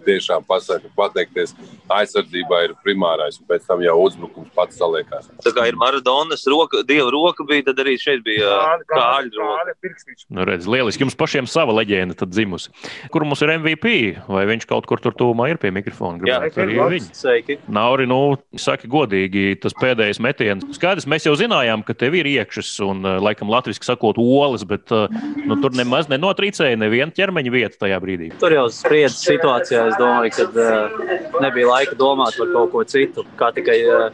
tiešām 0.05 0.45
pasaka, 0.47 0.89
pateikties 0.97 1.53
aizsardzībai 1.91 2.61
ir 2.67 2.75
primārais, 2.85 3.39
un 3.41 3.47
pēc 3.49 3.67
tam 3.67 3.83
jau 3.83 3.97
uzbrukums 4.05 4.51
pats 4.55 4.79
saliekās. 4.79 5.29
Tā 5.43 5.53
kā 5.55 5.67
ir 5.69 5.77
Maradonas 5.79 6.45
roka, 6.49 6.83
dieva 6.87 7.09
roka 7.13 7.45
bija, 7.47 7.67
tad 7.69 7.81
arī 7.83 7.97
šeit 8.01 8.23
bija 8.25 8.79
kārļa 8.91 9.33
roka. 9.37 9.75
Nu, 10.31 10.45
redz, 10.47 10.67
lieliski, 10.69 11.05
jums 11.05 11.17
pašiem 11.19 11.49
sava 11.49 11.75
leģenda 11.75 12.17
tad 12.17 12.31
dzimusi. 12.33 12.71
Kur 13.13 13.25
mums 13.27 13.43
ir 13.43 13.53
MVP? 13.57 13.95
Vai 14.31 14.45
viņš 14.49 14.67
kaut 14.69 14.87
kur 14.89 15.01
tur 15.03 15.15
tūmā 15.17 15.51
ir 15.51 15.59
pie 15.61 15.73
mikrofona? 15.75 16.21
Gribētu 16.21 16.61
jā, 16.61 16.67
arī 16.67 16.79
viņi. 16.95 17.59
Nauri, 17.71 18.07
nu, 18.09 18.21
saki 18.59 18.89
godīgi, 18.91 19.55
tas 19.61 19.75
pēdējais 19.77 20.21
metiens. 20.23 20.67
Skaidrs, 20.77 21.07
mēs 21.09 21.27
jau 21.27 21.35
zinājām, 21.39 21.83
ka 21.87 21.95
tev 21.97 22.15
ir 22.19 22.29
iekšas 22.31 22.73
un, 22.85 23.03
laikam, 23.23 23.51
latviski 23.51 23.87
sakot, 23.87 24.19
olas, 24.21 24.63
bet 24.67 24.91
nu, 24.91 25.57
tur 25.61 25.75
nemaz 25.77 26.09
nenotrīcēja 26.11 26.70
neredzēju 26.71 26.79
nevienu 26.81 27.11
ķermeņa 27.15 27.51
vietu 27.51 27.79
tajā 27.79 27.99
brīdī. 28.01 28.29
Tur 28.39 28.53
jau 28.53 28.65
spriedzes 28.71 29.21
situācijā, 29.25 29.87
es 29.91 29.97
domāju, 29.99 30.31
ka 30.35 30.45
uh, 30.47 31.39
nebija 31.43 31.67
laika 31.67 31.95
domāt 31.95 32.37
par 32.37 32.51
kaut 32.53 32.71
ko 32.71 32.83
citu, 32.83 33.25
kā 33.37 33.51
tikai 33.55 33.77
uh, 33.85 34.11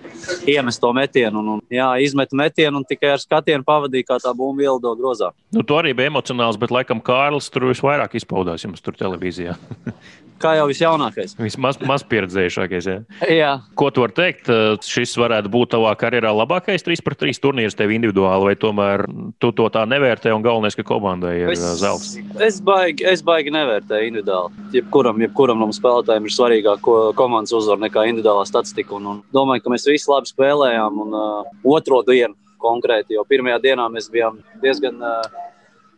iemest 0.47 0.81
to 0.81 0.91
metienu. 0.93 1.41
Un, 1.41 1.49
un, 1.57 1.63
jā, 1.69 1.89
izmet 2.03 2.33
metienu 2.33 2.81
un 2.81 2.87
tikai 2.87 3.15
ar 3.15 3.23
skatienu 3.23 3.65
pavadīja, 3.67 4.11
kā 4.11 4.19
tā 4.23 4.33
bumba 4.35 4.63
ielido 4.63 4.95
grozā. 4.97 5.31
Nu, 5.53 5.63
tu 5.63 5.77
arī 5.77 5.93
biji 5.97 6.11
emocionāls, 6.11 6.59
bet 6.59 6.73
laikam 6.73 7.01
Kārlis 7.01 7.51
tur 7.51 7.69
visvairāk 7.71 8.17
izpaudās 8.17 8.65
jums 8.65 8.83
tur 8.83 8.97
televīzijā. 8.97 9.57
kā 10.41 10.53
jau 10.57 10.67
visjaunākais. 10.69 11.35
Vismaz 11.39 11.79
maz 11.87 12.03
pieredzējušākais. 12.07 12.87
Jā. 12.89 12.97
jā. 13.31 13.51
Ko 13.79 13.89
tu 13.93 14.03
vari 14.03 14.15
teikt? 14.17 14.51
Šis 14.87 15.15
varētu 15.19 15.51
būt 15.53 15.73
tavā 15.75 15.93
karjerā 15.99 16.31
labākais 16.35 16.85
3-3 16.85 17.41
turnīrs 17.43 17.77
tev 17.77 17.93
individuāli, 17.95 18.49
vai 18.49 18.55
tomēr 18.59 19.05
tu 19.41 19.51
to 19.57 19.67
tā 19.73 19.85
nevērtē 19.89 20.33
un 20.35 20.45
galvenais, 20.45 20.77
ka 20.77 20.85
komandai 20.87 21.35
ir 21.41 21.53
es, 21.53 21.63
zelts? 21.81 22.15
Es 22.43 22.59
baigi, 22.63 23.05
es 23.07 23.23
baigi 23.25 23.53
nevērtēju 23.55 24.11
individuāli. 24.11 24.67
Jebkuram, 24.77 25.21
jebkuram 25.25 25.61
no 25.63 25.69
spēlētājiem 25.75 26.27
ir 26.27 26.35
svarīgāk 26.37 26.91
komandas 27.17 27.55
uzvara 27.57 27.85
nekā 27.87 28.07
individuālā 28.11 28.45
statistika. 28.49 28.97
Un, 28.97 29.11
un 29.13 29.23
domāju, 29.35 29.65
ka 29.65 29.73
mēs 29.73 29.87
visi 29.89 30.11
labi 30.11 30.31
spēlējām 30.31 31.03
un 31.05 31.17
uh, 31.17 31.55
otro 31.77 32.03
dienu 32.07 32.35
konkrēti, 32.61 33.17
jo 33.17 33.25
pirmajā 33.29 33.59
dienā 33.63 33.85
mēs 33.93 34.09
bijām 34.13 34.39
diezgan 34.63 34.97
uh, 35.05 35.45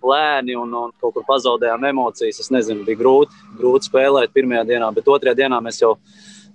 lēni 0.05 0.55
un, 0.59 0.73
un 0.75 0.91
kaut 1.01 1.15
kur 1.15 1.25
pazaudējām 1.27 1.87
emocijas. 1.91 2.41
Es 2.43 2.51
nezinu, 2.53 2.85
bija 2.87 2.99
grūti, 3.01 3.45
grūti 3.59 3.89
spēlēt 3.89 4.35
pirmajā 4.35 4.65
dienā, 4.73 4.91
bet 4.95 5.09
otrajā 5.11 5.37
dienā 5.43 5.61
mēs 5.65 5.81
jau 5.83 5.95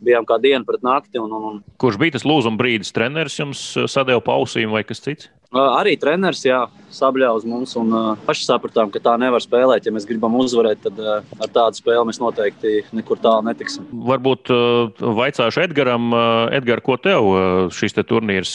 bijām 0.05 0.27
kā 0.29 0.39
diena 0.43 0.65
pret 0.67 0.85
nakti. 0.87 1.21
Un, 1.23 1.33
un, 1.33 1.47
un... 1.51 1.63
Kurš 1.81 2.01
bija 2.01 2.17
tas 2.17 2.27
lūzuma 2.29 2.61
brīdis? 2.61 2.93
Treneris 2.95 3.39
jums 3.41 3.65
sadeva 3.91 4.23
pausīm 4.25 4.75
vai 4.75 4.85
kas 4.87 5.03
cits? 5.05 5.31
Arī 5.54 5.94
treneris, 6.00 6.40
jā, 6.42 6.64
sabļāva 6.94 7.38
uz 7.38 7.44
mums 7.46 7.75
un 7.78 7.92
uh, 7.94 8.06
paši 8.26 8.46
sapratām, 8.49 8.90
ka 8.90 8.99
tā 9.02 9.12
nevar 9.23 9.42
spēlēt. 9.42 9.87
Ja 9.87 9.92
mēs 9.94 10.06
gribam 10.08 10.34
uzvarēt, 10.40 10.80
tad 10.82 10.99
uh, 10.99 11.23
ar 11.38 11.52
tādu 11.54 11.78
spēli 11.78 12.08
mēs 12.08 12.18
noteikti 12.23 12.73
nekur 12.96 13.20
tālu 13.23 13.46
netiksim. 13.46 13.87
Varbūt 14.11 14.50
uh, 14.50 15.04
vaicāšu 15.20 15.62
Edgaram, 15.64 16.11
Edgar, 16.54 16.82
ko 16.84 16.96
tev 17.00 17.30
šis 17.75 17.94
te 17.94 18.02
turnīrs 18.06 18.54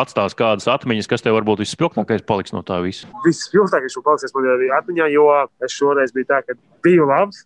atstās, 0.00 0.36
kādas 0.38 0.68
atmiņas, 0.72 1.08
kas 1.10 1.24
tev 1.24 1.36
varbūt 1.36 1.62
visspilgtākais 1.64 2.24
paliks 2.28 2.54
no 2.56 2.64
tā 2.66 2.80
visa? 2.84 3.10
Visspilgtākais 3.26 3.98
paliks 4.04 4.36
man 4.36 4.48
arī 4.56 4.70
atmiņā, 4.78 5.10
jo 5.12 5.28
es 5.64 5.76
šoreiz 5.76 6.14
biju 6.16 6.30
tā, 6.32 6.40
ka 6.46 6.56
biju 6.84 7.08
labs. 7.10 7.44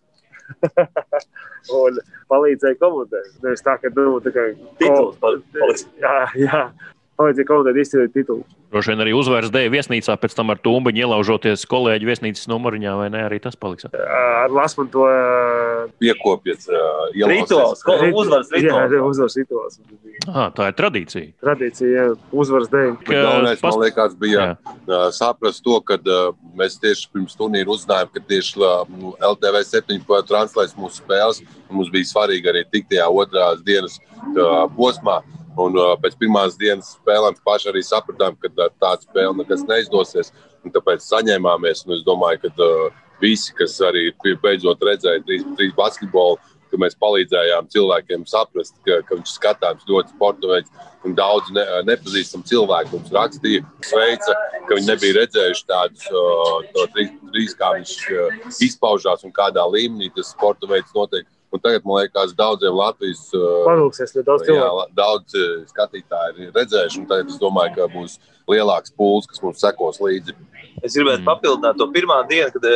un 1.83 1.99
palīdzēja 2.31 2.79
komandai. 2.79 3.25
Nevis 3.43 3.65
tā, 3.65 3.75
ka, 3.81 3.91
nu, 3.95 4.15
tā 4.23 4.33
kā. 4.35 4.47
Tituls 4.79 5.19
paliks. 5.21 5.85
Jā, 6.01 6.15
jā. 6.39 6.63
Vajadzēja 7.19 7.47
kaut 7.49 7.67
kādā 7.67 7.83
izcīnīt 7.83 8.13
titulu. 8.15 8.43
Droši 8.69 8.91
vien 8.93 9.03
arī 9.03 9.13
uzvaras 9.17 9.51
dēļ 9.53 9.71
viesnīcā, 9.73 10.15
pēc 10.21 10.35
tam 10.37 10.53
ar 10.53 10.59
tumbiņu 10.61 11.01
ielaužoties 11.03 11.65
kolēģi 11.69 12.07
viesnīcas 12.09 12.49
numuriņā, 12.51 12.91
vai 12.99 13.07
ne? 13.13 13.23
Arī 13.25 13.39
tas 13.41 13.57
paliks. 13.59 13.87
Ar 13.89 14.53
Lasmanu 14.53 14.91
to 14.93 15.07
piekopjas. 16.01 16.69
Rituāls, 17.15 17.81
uzvaras 18.13 18.51
rituāls. 18.53 18.93
Jā, 18.93 19.01
uzvaras 19.05 19.37
rituāls. 19.39 19.79
Ah, 20.29 20.51
tā 20.53 20.69
ir 20.69 20.77
tradīcija. 20.77 21.31
Tradīcija, 21.41 21.89
jā, 21.95 22.05
uzvaras 22.43 22.69
dēļ. 22.73 22.93
Galvenais, 23.09 23.63
man 23.65 23.79
liekas, 23.81 24.15
bija 24.21 24.45
jā. 24.51 25.01
saprast 25.17 25.63
to, 25.65 25.79
ka 25.81 25.97
mēs 26.59 26.77
tieši 26.83 27.09
pirms 27.15 27.37
turnīra 27.39 27.73
uzzinājām, 27.73 28.13
ka 28.13 28.23
tieši 28.29 28.61
LTV 29.31 29.65
7 29.71 30.05
translēs 30.29 30.77
mūsu 30.77 31.01
spēles. 31.01 31.41
Mums 31.73 31.89
bija 31.93 32.11
svarīgi 32.13 32.53
arī 32.53 32.63
tikt 32.69 32.93
tajā 32.93 33.09
otrās 33.09 33.65
dienas 33.65 33.97
posmā. 34.77 35.19
Un 35.57 35.77
uh, 35.77 35.95
pēc 36.01 36.15
pirmās 36.19 36.57
dienas 36.59 36.93
spēlēm 36.99 37.37
paši 37.45 37.71
arī 37.71 37.81
sapratām, 37.85 38.37
ka 38.41 38.51
uh, 38.51 38.69
tāda 38.81 39.07
spēle 39.07 39.33
nekas 39.41 39.65
neizdosies. 39.69 40.33
Tāpēc 40.69 41.03
saņēmāmies. 41.05 41.85
Es 41.95 42.05
domāju, 42.05 42.43
ka 42.45 42.51
uh, 42.65 43.01
visi, 43.21 43.53
kas 43.57 43.79
arī 43.85 44.09
beidzot 44.43 44.81
redzēja 44.85 45.23
trīs, 45.25 45.45
trīs 45.57 45.75
basketbolu, 45.77 46.37
ka 46.69 46.77
mēs 46.77 46.97
palīdzējām 47.01 47.69
cilvēkiem 47.73 48.25
saprast, 48.29 48.75
ka, 48.85 48.99
ka 49.07 49.17
viņš 49.17 49.33
skatāms 49.33 49.87
ļoti 49.89 50.13
sporta 50.13 50.51
veids. 50.51 50.85
Daudz 51.17 51.49
ne, 51.55 51.63
nepazīstam 51.87 52.43
cilvēku 52.45 52.97
mums 52.97 53.13
rakstīja, 53.15 53.63
sveica, 53.87 54.35
ka 54.67 54.77
viņi 54.77 54.91
nebija 54.91 55.17
redzējuši 55.21 55.67
tādus 55.69 56.05
uh, 56.11 56.85
trīs, 56.93 57.13
trīs, 57.33 57.57
kā 57.57 57.73
viņš 57.77 57.95
uh, 58.13 58.39
izpaužās 58.67 59.25
un 59.25 59.33
kādā 59.35 59.65
līmenī 59.71 60.11
tas 60.15 60.33
sporta 60.35 60.69
veids 60.69 60.93
notiek. 60.95 61.25
Un 61.49 61.61
tagad, 61.63 61.81
man 61.81 62.03
liekas, 62.03 62.35
daudziem 62.37 62.75
Latvijas 62.77 63.23
Parūksies, 63.33 64.11
daudz, 64.21 64.45
jā, 64.45 64.67
daudz 64.93 65.33
skatītāji 65.71 66.45
ir 66.45 66.51
redzējuši. 66.53 67.05
Tad 67.09 67.31
es 67.31 67.39
domāju, 67.41 67.73
ka 67.77 67.87
būs 67.89 68.19
lielāks 68.49 68.93
pūls, 68.93 69.25
kas 69.29 69.41
mums 69.41 69.63
sekos 69.63 69.97
līdzi. 70.03 70.35
Es 70.85 70.93
gribētu 70.93 71.23
mm. 71.23 71.27
papildināt 71.27 71.79
to 71.79 71.87
pirmā 71.95 72.19
dienu, 72.29 72.51
kad 72.53 72.67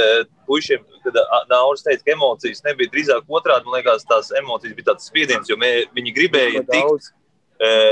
puišiem, 0.49 0.81
kad 1.05 1.19
Nauris 1.51 1.85
teica, 1.85 2.01
ka 2.03 2.15
emocijas 2.15 2.63
nebija 2.65 2.91
drīzāk 2.95 3.29
otrādi. 3.29 3.67
Man 3.67 3.77
liekas, 3.77 4.07
tās 4.09 4.33
emocijas 4.41 4.73
bija 4.79 4.89
tāds 4.91 5.05
spiediens, 5.11 5.51
jo 5.51 5.59
mē, 5.61 5.71
viņi 5.93 6.15
gribēja 6.17 6.65
tikt 6.71 7.13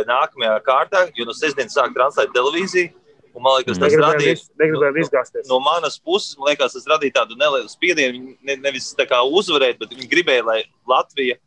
nākamajā 0.09 0.57
kārtā, 0.65 1.05
jo 1.15 1.29
no 1.29 1.35
sestdienas 1.37 1.77
sāk 1.77 1.93
translēt 1.95 2.33
televīziju. 2.35 2.91
Un, 3.31 3.43
man 3.45 3.61
liekas, 3.61 3.79
tas 3.79 3.93
radīja 3.95 4.33
no, 4.59 5.43
no 5.53 5.59
manas 5.63 5.95
puses, 6.03 6.35
man 6.39 6.51
liekas, 6.51 6.75
tas 6.75 6.87
radīja 6.91 7.21
tādu 7.21 7.37
nelielu 7.39 7.69
spiedienu. 7.71 8.35
Ne, 8.43 8.57
nevis 8.59 8.89
tā 8.97 9.05
kā 9.07 9.21
uzvarēt, 9.23 9.79
bet 9.79 9.93
viņi 9.95 10.09
gribēja, 10.11 10.43
lai 10.47 10.57
Latvija 10.89 11.37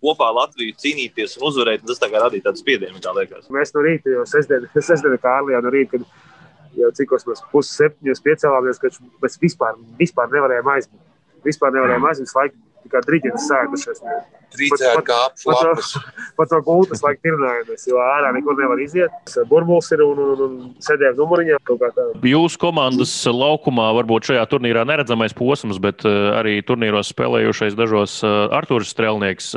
kopā 0.00 0.28
ar 0.28 0.36
Latviju 0.36 0.76
cīnīties 0.80 1.38
un 1.38 1.46
uzvarēt. 1.48 1.84
Un 1.84 1.90
tas 1.90 2.02
tā 2.02 2.10
radīja 2.12 2.50
tādu 2.50 2.60
spiedienu, 2.60 3.00
kā 3.02 3.14
liekas. 3.16 3.48
Mēs 3.52 3.72
no 3.76 3.84
rīta, 3.86 4.12
jau 4.18 4.26
sestdien, 4.28 4.68
sestdien 4.90 5.16
kā 5.22 5.38
Arlijā 5.40 5.62
no 5.64 5.72
rīta, 5.72 5.96
kad 5.96 6.76
jau 6.78 6.90
cikos 6.98 7.26
mēs 7.28 7.44
puses 7.52 7.78
septiņos 7.80 8.24
piecēlāmies, 8.26 8.82
ka 8.82 8.92
mēs 9.24 9.40
vispār, 9.40 9.80
vispār 10.00 10.28
nevarējām 10.34 10.74
aizmigt. 10.76 11.06
Vispār 11.46 11.72
nevarējām 11.72 12.10
aizmigt, 12.10 12.36
laikam 12.36 12.60
tikai 12.84 13.02
drīzes 13.08 13.48
sēdušies. 13.48 14.04
Trīsēji 14.54 15.04
kā 15.06 15.18
apšlapas. 15.28 15.92
Pat 16.38 16.50
to 16.50 16.60
gultas 16.66 17.04
laiku 17.04 17.22
tirnājamies, 17.28 17.86
jo 17.88 18.00
ārā 18.02 18.32
nekur 18.36 18.58
nevar 18.58 18.80
iziet. 18.82 19.34
Burbulis 19.50 19.90
ir 19.94 20.02
un, 20.04 20.22
un, 20.24 20.42
un 20.46 20.56
sēdējām 20.82 21.18
numuriņā 21.20 21.60
kaut 21.68 21.82
kā 21.82 21.92
tā. 21.96 22.08
Jūsu 22.30 22.60
komandas 22.62 23.12
laukumā 23.30 23.90
varbūt 24.00 24.32
šajā 24.32 24.44
turnīrā 24.50 24.84
neredzamais 24.88 25.36
posms, 25.36 25.80
bet 25.82 26.04
uh, 26.08 26.34
arī 26.40 26.58
turnīros 26.66 27.12
spēlējušais 27.14 27.78
dažos 27.78 28.20
uh, 28.24 28.50
Artūrs 28.56 28.92
Strelnieks. 28.94 29.54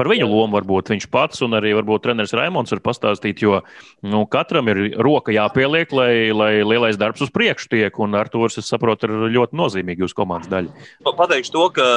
Par 0.00 0.08
viņu 0.08 0.24
lomu 0.30 0.56
varbūt 0.56 0.94
viņš 0.94 1.06
pats 1.12 1.42
un 1.44 1.52
arī 1.58 1.74
varbūt 1.76 2.06
treneris 2.06 2.32
Raimons 2.32 2.72
var 2.72 2.80
pastāstīt, 2.86 3.42
jo 3.44 3.58
nu, 4.00 4.22
katram 4.32 4.70
ir 4.72 4.80
roka 4.96 5.34
jāpieliek, 5.34 5.92
lai, 5.92 6.12
lai 6.32 6.52
lielais 6.64 6.96
darbs 6.96 7.20
uz 7.26 7.32
priekšu 7.34 7.68
tiek, 7.74 7.98
un 8.00 8.16
Artūrs, 8.16 8.56
es 8.62 8.70
saprotu, 8.72 9.10
ir 9.10 9.34
ļoti 9.36 9.58
nozīmīgi 9.60 10.06
jūsu 10.06 10.16
komandas 10.16 10.48
daļa. 10.48 10.88
Pateikšu 11.04 11.52
to, 11.52 11.66
ka 11.76 11.88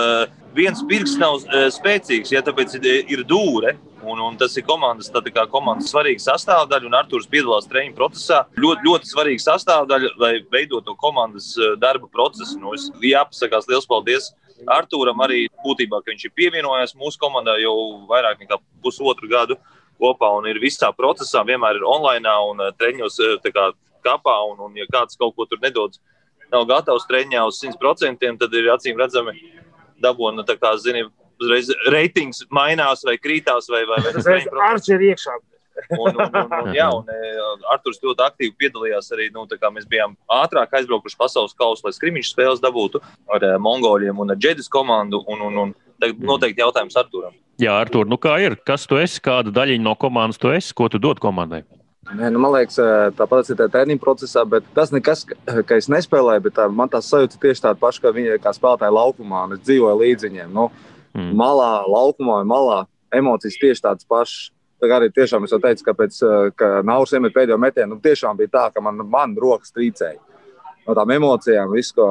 viens 0.58 0.84
pirksts 0.89 1.22
nav 1.22 1.39
spēcīgs, 1.72 2.33
ja 2.34 2.43
tāpēc 2.46 2.78
ir 2.84 3.24
dūre. 3.30 3.78
Un, 4.04 4.19
un 4.19 4.36
tas 4.36 4.52
ir 4.60 4.65
komandas, 4.67 5.08
kā, 5.08 5.46
komandas 5.48 5.93
svarīga 5.93 6.19
sastāvdaļa, 6.19 6.89
un 6.89 6.98
Arthurs 6.98 7.30
piedalās 7.32 7.69
treniņu 7.72 7.96
procesā. 7.96 8.41
Ļoti, 8.60 8.84
ļoti 8.89 9.12
svarīga 9.13 9.43
sastāvdaļa, 9.46 10.10
lai 10.19 10.34
veidotu 10.52 10.98
komandas 11.00 11.54
darba 11.80 12.10
procesu. 12.12 12.58
Nu, 12.60 12.74
es 12.76 12.89
jāpasakās 13.00 13.69
liels 13.72 13.88
paldies 13.88 14.34
Arthūram 14.69 15.22
arī 15.24 15.48
būtībā, 15.63 16.02
ka 16.02 16.12
viņš 16.12 16.26
ir 16.28 16.34
pievienojies 16.38 16.96
mūsu 17.00 17.19
komandai 17.22 17.62
jau 17.63 17.76
vairāk 18.10 18.43
nekā 18.43 18.60
pusotru 18.84 19.30
gadu 19.32 19.58
kopā 20.00 20.30
un 20.38 20.48
ir 20.50 20.60
visā 20.62 20.89
procesā, 20.96 21.43
vienmēr 21.48 21.80
ir 21.80 21.88
online 21.88 22.36
un 22.50 22.63
treniņos 22.80 23.19
kā, 23.46 23.69
kapā. 24.06 24.38
Un, 24.52 24.62
un, 24.67 24.78
ja 24.78 24.88
kāds 24.91 25.19
kaut 25.19 25.36
ko 25.38 25.48
tur 25.50 25.62
nedod, 25.63 25.98
nav 26.52 26.67
gatavs 26.69 27.08
treniņā 27.10 27.43
uz 27.50 27.62
100%, 27.63 28.32
tad 28.39 28.58
ir 28.60 28.72
acīm 28.74 29.00
redzami 29.00 29.36
dabūna, 30.04 30.46
tā 30.48 30.58
kā, 30.60 30.74
zini, 30.82 31.06
uzreiz 31.41 31.72
reitings 31.93 32.43
mainās 32.54 33.04
vai 33.08 33.17
krītās. 33.22 33.69
Vai, 33.72 33.84
vai, 33.89 34.00
vai 34.06 34.13
tas 34.15 34.88
ir 34.89 34.96
ir 34.98 35.10
iekšā. 35.13 35.39
un, 35.89 36.13
un, 36.13 36.36
un, 36.38 36.52
un, 36.60 36.67
jā, 36.76 36.88
un 36.93 37.63
Arthurs 37.74 38.02
ļoti 38.04 38.26
aktīvi 38.28 38.56
piedalījās 38.62 39.10
arī. 39.15 39.30
Nu, 39.34 39.46
mēs 39.48 39.88
bijām 39.89 40.17
ātrāk 40.32 40.76
aizbraukuši 40.80 41.17
pasaules 41.19 41.56
kausa, 41.58 41.88
lai 41.88 41.96
skrimiņš 41.96 42.34
spēles 42.34 42.63
dabūtu 42.63 43.02
ar 43.34 43.48
mongoļiem 43.62 44.19
un 44.22 44.36
ar 44.36 44.39
džedis 44.39 44.69
komandu. 44.69 45.24
Un, 45.28 45.41
un, 45.50 45.62
un 45.65 45.78
tagad 46.02 46.26
noteikti 46.26 46.63
jautājums 46.63 46.98
Arturam. 47.00 47.38
Jā, 47.62 47.76
Artur, 47.78 48.10
nu 48.10 48.17
kā 48.17 48.39
ir? 48.41 48.58
Kas 48.65 48.88
tu 48.89 48.98
esi? 49.02 49.22
Kāda 49.24 49.54
daļiņa 49.54 49.86
no 49.86 49.93
komandas 50.00 50.41
tu 50.41 50.54
esi? 50.54 50.74
Ko 50.78 50.89
tu 50.89 51.02
dod 51.02 51.22
komandai? 51.22 51.63
Nē, 52.04 52.28
nu, 52.34 52.39
man 52.43 52.52
liekas, 52.52 52.76
tāpat 53.15 53.48
ir 53.54 53.58
tā 53.62 53.69
treniņa 53.72 54.02
procesā, 54.02 54.41
bet 54.50 54.65
tas 54.76 54.91
nekas, 54.91 55.22
ka 55.24 55.78
es 55.80 55.88
nespēlēju, 55.91 56.43
bet 56.43 56.58
tā, 56.58 56.65
man 56.67 56.91
tā 56.91 57.00
sajūta 57.00 57.39
tieši 57.39 57.63
tāda 57.63 57.80
paša, 57.80 58.02
kā 58.04 58.12
viņa 58.17 58.41
kā 58.43 58.52
spēlētāja 58.58 58.91
laukumā, 58.91 59.46
un 59.48 59.56
es 59.56 59.62
dzīvoju 59.63 60.02
līdz 60.02 60.28
viņiem. 60.28 60.50
Nu, 60.52 60.67
mm. 61.15 61.32
Malā, 61.39 61.71
laukumā, 61.89 62.41
malā 62.47 62.84
emocijas 63.13 63.60
tieši 63.62 63.86
tādas 63.86 64.10
pašas. 64.10 64.52
Tā 64.84 64.89
arī 64.91 65.08
tiešām 65.15 65.45
es 65.45 65.54
jau 65.54 65.62
teicu, 65.63 65.86
ka 65.88 65.93
pēc 65.95 66.17
ka 66.60 66.69
Nauris 66.84 67.13
iemet 67.15 67.32
pēdējo 67.32 67.56
metienu, 67.62 67.93
nu, 67.95 68.02
tiešām 68.04 68.36
bija 68.36 68.52
tā, 68.52 68.63
ka 68.73 68.82
man, 68.84 68.99
man 69.08 69.36
rokas 69.39 69.71
trīcēja 69.71 70.19
no 70.84 70.95
tām 70.97 71.13
emocijām, 71.15 71.71
visu, 71.71 71.95
ko, 71.95 72.08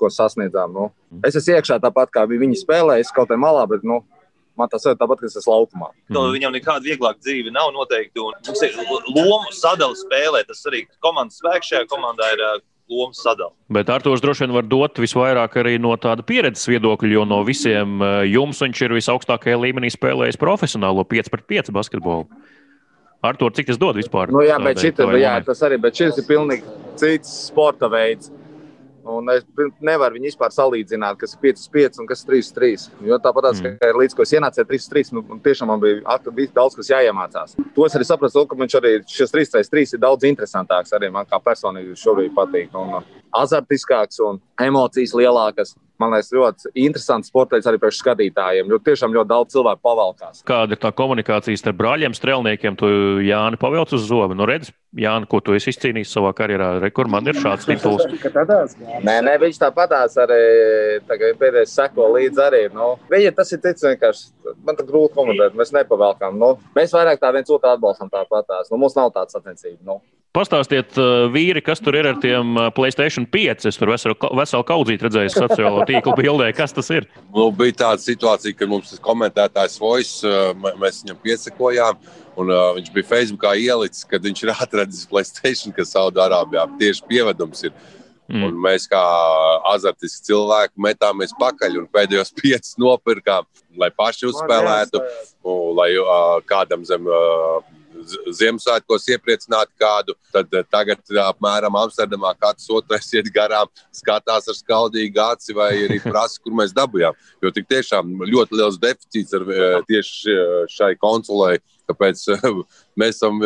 ko 0.00 0.08
sasniedzām. 0.08 0.72
Nu. 0.72 0.86
Es 1.26 1.36
esmu 1.36 1.58
iekšā 1.58 1.76
tāpat, 1.82 2.12
kā 2.14 2.24
viņi 2.30 2.62
spēlēja, 2.62 3.04
es 3.04 3.12
kaut 3.12 3.28
kā 3.28 3.36
malā, 3.36 3.66
bet 3.68 3.84
nu, 3.84 4.00
man 4.56 4.70
tas 4.72 4.84
ir 4.88 4.96
tāpat, 5.00 5.22
kas 5.24 5.36
ir 5.36 5.46
laukumā. 5.48 5.90
To 6.16 6.24
viņam 6.32 6.54
nekāda 6.56 6.84
vieglāka 6.86 7.20
dzīve 7.20 7.52
nav 7.54 7.72
noteikti. 7.76 8.22
Un 8.22 8.36
mums 8.48 8.64
ir 8.66 8.76
loma 9.14 9.52
sadala 9.56 9.96
spēlē. 9.98 10.42
Tas 10.48 10.64
arī 10.70 10.86
komandas 11.04 11.40
spēks 11.40 11.72
šajā 11.72 11.88
komandā 11.90 12.32
ir 12.36 12.44
loma 12.90 13.16
sadala. 13.16 13.54
Bet 13.72 13.90
Artošs 13.92 14.22
droši 14.24 14.44
vien 14.44 14.54
var 14.54 14.66
dot 14.68 14.98
visvairāk 15.00 15.56
arī 15.62 15.76
no 15.80 15.94
tāda 16.00 16.24
pieredzes 16.26 16.68
viedokļa, 16.70 17.12
jo 17.14 17.26
no 17.28 17.40
visiem 17.46 18.02
jums 18.28 18.60
viņš 18.64 18.82
ir 18.86 18.96
visaugstākajā 18.98 19.60
līmenī 19.62 19.92
spēlējis 19.94 20.40
profesionālo 20.40 21.06
5 21.06 21.32
pret 21.32 21.46
5 21.54 21.72
basketbolu. 21.76 22.26
Artur, 23.20 23.52
cik 23.52 23.68
tas 23.68 23.78
dod 23.80 23.98
vispār? 24.00 24.30
Nu, 24.32 24.40
jā, 24.40 24.56
bet 24.64 24.80
šit, 24.80 25.00
jā, 25.20 25.34
tas 25.44 25.60
arī, 25.66 25.76
bet 25.80 25.98
šis 25.98 26.22
ir 26.22 26.24
pilnīgi 26.28 26.78
cits 27.00 27.34
sporta 27.50 27.90
veids. 27.92 28.32
Un 29.08 29.30
es 29.32 29.44
nevaru 29.80 30.18
viņu 30.18 30.28
vispār 30.28 30.52
salīdzināt, 30.52 31.16
kas 31.20 31.32
ir 31.36 31.40
5, 31.44 31.62
5 31.72 32.02
un 32.02 32.08
kas 32.10 32.24
ir 32.24 32.32
3, 32.34 32.50
3. 32.58 32.88
Jo 33.08 33.18
tāpat, 33.22 33.48
mm. 33.56 33.78
kā 33.80 33.92
līdz 33.96 34.16
ko 34.16 34.26
es 34.26 34.34
ienācu 34.36 34.66
3, 34.68 34.88
3, 34.92 35.12
nu, 35.16 35.24
tiešām 35.44 35.72
man 35.72 35.80
bija 35.80 36.52
daudz 36.56 36.76
kas 36.78 36.92
jāiemācās. 36.92 37.56
To 37.76 37.86
es 37.86 37.96
arī 37.96 38.08
sapratu, 38.08 38.44
ka 38.48 38.58
viņš 38.60 38.76
arī 38.80 38.92
šis 39.08 39.32
3, 39.32 39.52
3, 39.56 39.72
3 39.72 39.96
ir 39.96 40.04
daudz 40.04 40.28
interesantāks. 40.28 40.92
Arī 40.96 41.12
man 41.14 41.28
kā 41.28 41.40
personīgi 41.42 41.96
šobrīd 42.00 42.36
patīk. 42.36 42.76
Un 42.76 43.00
azartiskāks 43.36 44.20
un 44.26 44.42
emocijas 44.60 45.14
lielākas 45.16 45.76
man 46.00 46.14
liekas, 46.14 46.32
ļoti 46.34 46.72
interesants 46.80 47.30
sports 47.30 47.54
veids 47.54 47.68
arī 47.68 47.80
priekš 47.80 48.00
skatītājiem. 48.00 48.70
Jo 48.72 48.78
tiešām 48.82 49.14
ļoti 49.14 49.30
daudz 49.30 49.54
cilvēku 49.54 49.82
pavalkās. 49.84 50.42
Kāda 50.48 50.76
ir 50.76 50.80
tā 50.80 50.92
komunikācija 50.96 51.60
starp 51.60 51.78
brāļiem, 51.80 52.16
strēlniekiem? 52.16 52.78
Tu 52.80 52.90
Jāni 53.26 53.60
pavelc 53.60 53.92
uz 53.96 54.06
zobu. 54.08 54.36
Nu, 54.38 54.46
redz, 54.48 54.72
Jāni, 54.96 55.28
ko 55.30 55.42
tu 55.44 55.54
esi 55.56 55.72
izcīnījis 55.74 56.12
savā 56.16 56.32
karjerā? 56.36 56.72
Rekur 56.84 57.10
man 57.12 57.28
ir 57.30 57.38
šāds 57.38 57.68
tituls. 57.68 58.06
nē, 59.06 59.18
nē, 59.26 59.36
viņš 59.44 59.60
tāpatās 59.60 60.16
arī 60.24 60.40
pēdējais 61.10 61.76
seko 61.76 62.10
līdzi 62.16 62.46
arī. 62.46 62.62
Nu, 62.74 62.94
viņa 63.12 63.34
tas 63.36 63.52
ir 63.54 63.62
tic 63.64 63.82
vienkārši. 63.84 64.30
Man 64.66 64.78
tā 64.78 64.86
grūti 64.88 65.14
komentēt, 65.18 65.58
mēs 65.58 65.74
nepavēlkām. 65.76 66.40
Nu, 66.40 66.54
mēs 66.76 66.96
vairāk 66.96 67.20
tā 67.22 67.34
viens 67.36 67.52
otru 67.52 67.74
atbalstam 67.74 68.10
tāpatās. 68.12 68.72
Nu, 68.72 68.80
mums 68.80 68.98
nav 68.98 69.12
tāda 69.14 69.36
sacensība. 69.36 69.78
Nu. 69.86 70.00
Pastāstiet, 70.30 70.94
vīri, 71.34 71.58
kas 71.58 71.80
tur 71.82 71.96
ir 71.98 72.06
ar 72.06 72.18
tiem 72.22 72.54
Playstation 72.76 73.24
5. 73.26 73.64
Es 73.66 73.78
tur 73.80 73.90
veselu, 73.90 74.14
veselu 74.38 74.66
kaudzīti 74.68 75.08
redzēju 75.08 75.32
sociālo 75.34 75.82
tīklu 75.88 76.14
bildē. 76.20 76.52
Kas 76.54 76.70
tas 76.76 76.86
ir? 76.94 77.08
Nu, 77.34 77.48
bija 77.50 77.74
tāda 77.80 78.04
situācija, 78.04 78.54
kad 78.54 78.70
mums 78.70 78.92
tas 78.92 79.02
komentētājs 79.02 79.80
Voice, 79.82 80.34
mēs 80.78 81.00
viņam 81.02 81.18
piesakojām. 81.24 81.98
Un, 82.38 82.52
uh, 82.54 82.68
viņš 82.76 82.92
bija 82.94 83.08
Facebookā 83.08 83.56
ielicis, 83.58 84.06
kad 84.06 84.22
viņš 84.22 84.44
ir 84.44 84.52
atradzis 84.54 85.08
Playstation, 85.10 85.74
kas 85.74 85.90
Saudārābijā 85.96 86.68
tieši 86.78 87.04
pievedums 87.10 87.66
ir. 87.66 87.74
Mm. 88.30 88.44
Un 88.46 88.62
mēs 88.62 88.86
kā 88.86 89.02
azartiski 89.72 90.28
cilvēki 90.30 90.78
metāmies 90.78 91.34
pakaļ 91.40 91.80
un 91.82 91.90
pēdējos 91.90 92.30
piecus 92.38 92.78
nopirkām, 92.78 93.50
lai 93.82 93.90
paši 93.90 94.30
uzspēlētu, 94.30 95.02
un, 95.42 95.74
lai 95.74 95.90
uh, 95.98 96.38
kādam 96.46 96.86
zem 96.86 97.10
uh, 97.10 97.58
Ziemassvētkos 98.38 99.08
iepriecināt 99.14 99.70
kādu, 99.80 100.14
tad 100.34 100.52
tagad 100.72 101.02
apmēram 101.24 101.76
Amsterdamā 101.80 102.32
katrs 102.40 102.68
otrais 102.72 103.08
iet 103.14 103.30
garām, 103.34 103.70
skatās 103.94 104.48
ar 104.50 104.58
skaldīgu 104.58 105.22
aci 105.24 105.56
vai 105.56 105.72
arī 105.86 106.00
prasa, 106.06 106.40
kur 106.42 106.56
mēs 106.60 106.74
dabūjām. 106.76 107.18
Jo 107.42 107.52
tik 107.54 107.68
tiešām 107.70 108.16
ļoti 108.30 108.60
liels 108.60 108.80
deficīts 108.82 109.36
ar 109.36 109.46
tieši 109.88 110.38
šai 110.76 110.94
konsulei 111.00 111.58
Tāpēc 111.90 112.22
mēs 113.00 113.18
esam 113.18 113.40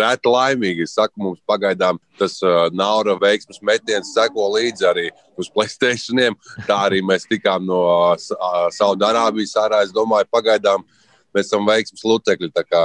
reti 0.00 0.32
laimīgi. 0.32 0.86
Es 0.86 0.96
saku, 0.96 1.20
mums 1.24 1.40
pagaidām 1.48 2.00
tas 2.20 2.38
nauda 2.74 3.18
veiksmes 3.20 3.60
metiens 3.66 4.14
seko 4.16 4.48
līdzi 4.56 4.88
arī 4.88 5.08
uz 5.38 5.50
Playstation. 5.52 6.38
Tā 6.68 6.78
arī 6.88 7.02
mēs 7.04 7.28
tikām 7.28 7.66
no 7.68 7.82
Saudārābijas 8.74 9.56
ārā. 9.60 9.82
Es 9.86 9.94
domāju, 9.94 10.30
pagaidām 10.32 10.86
mēs 11.38 11.48
esam 11.48 11.66
veiksmes 11.68 12.04
locekļi. 12.04 12.52
Tā 12.58 12.66
kā 12.66 12.84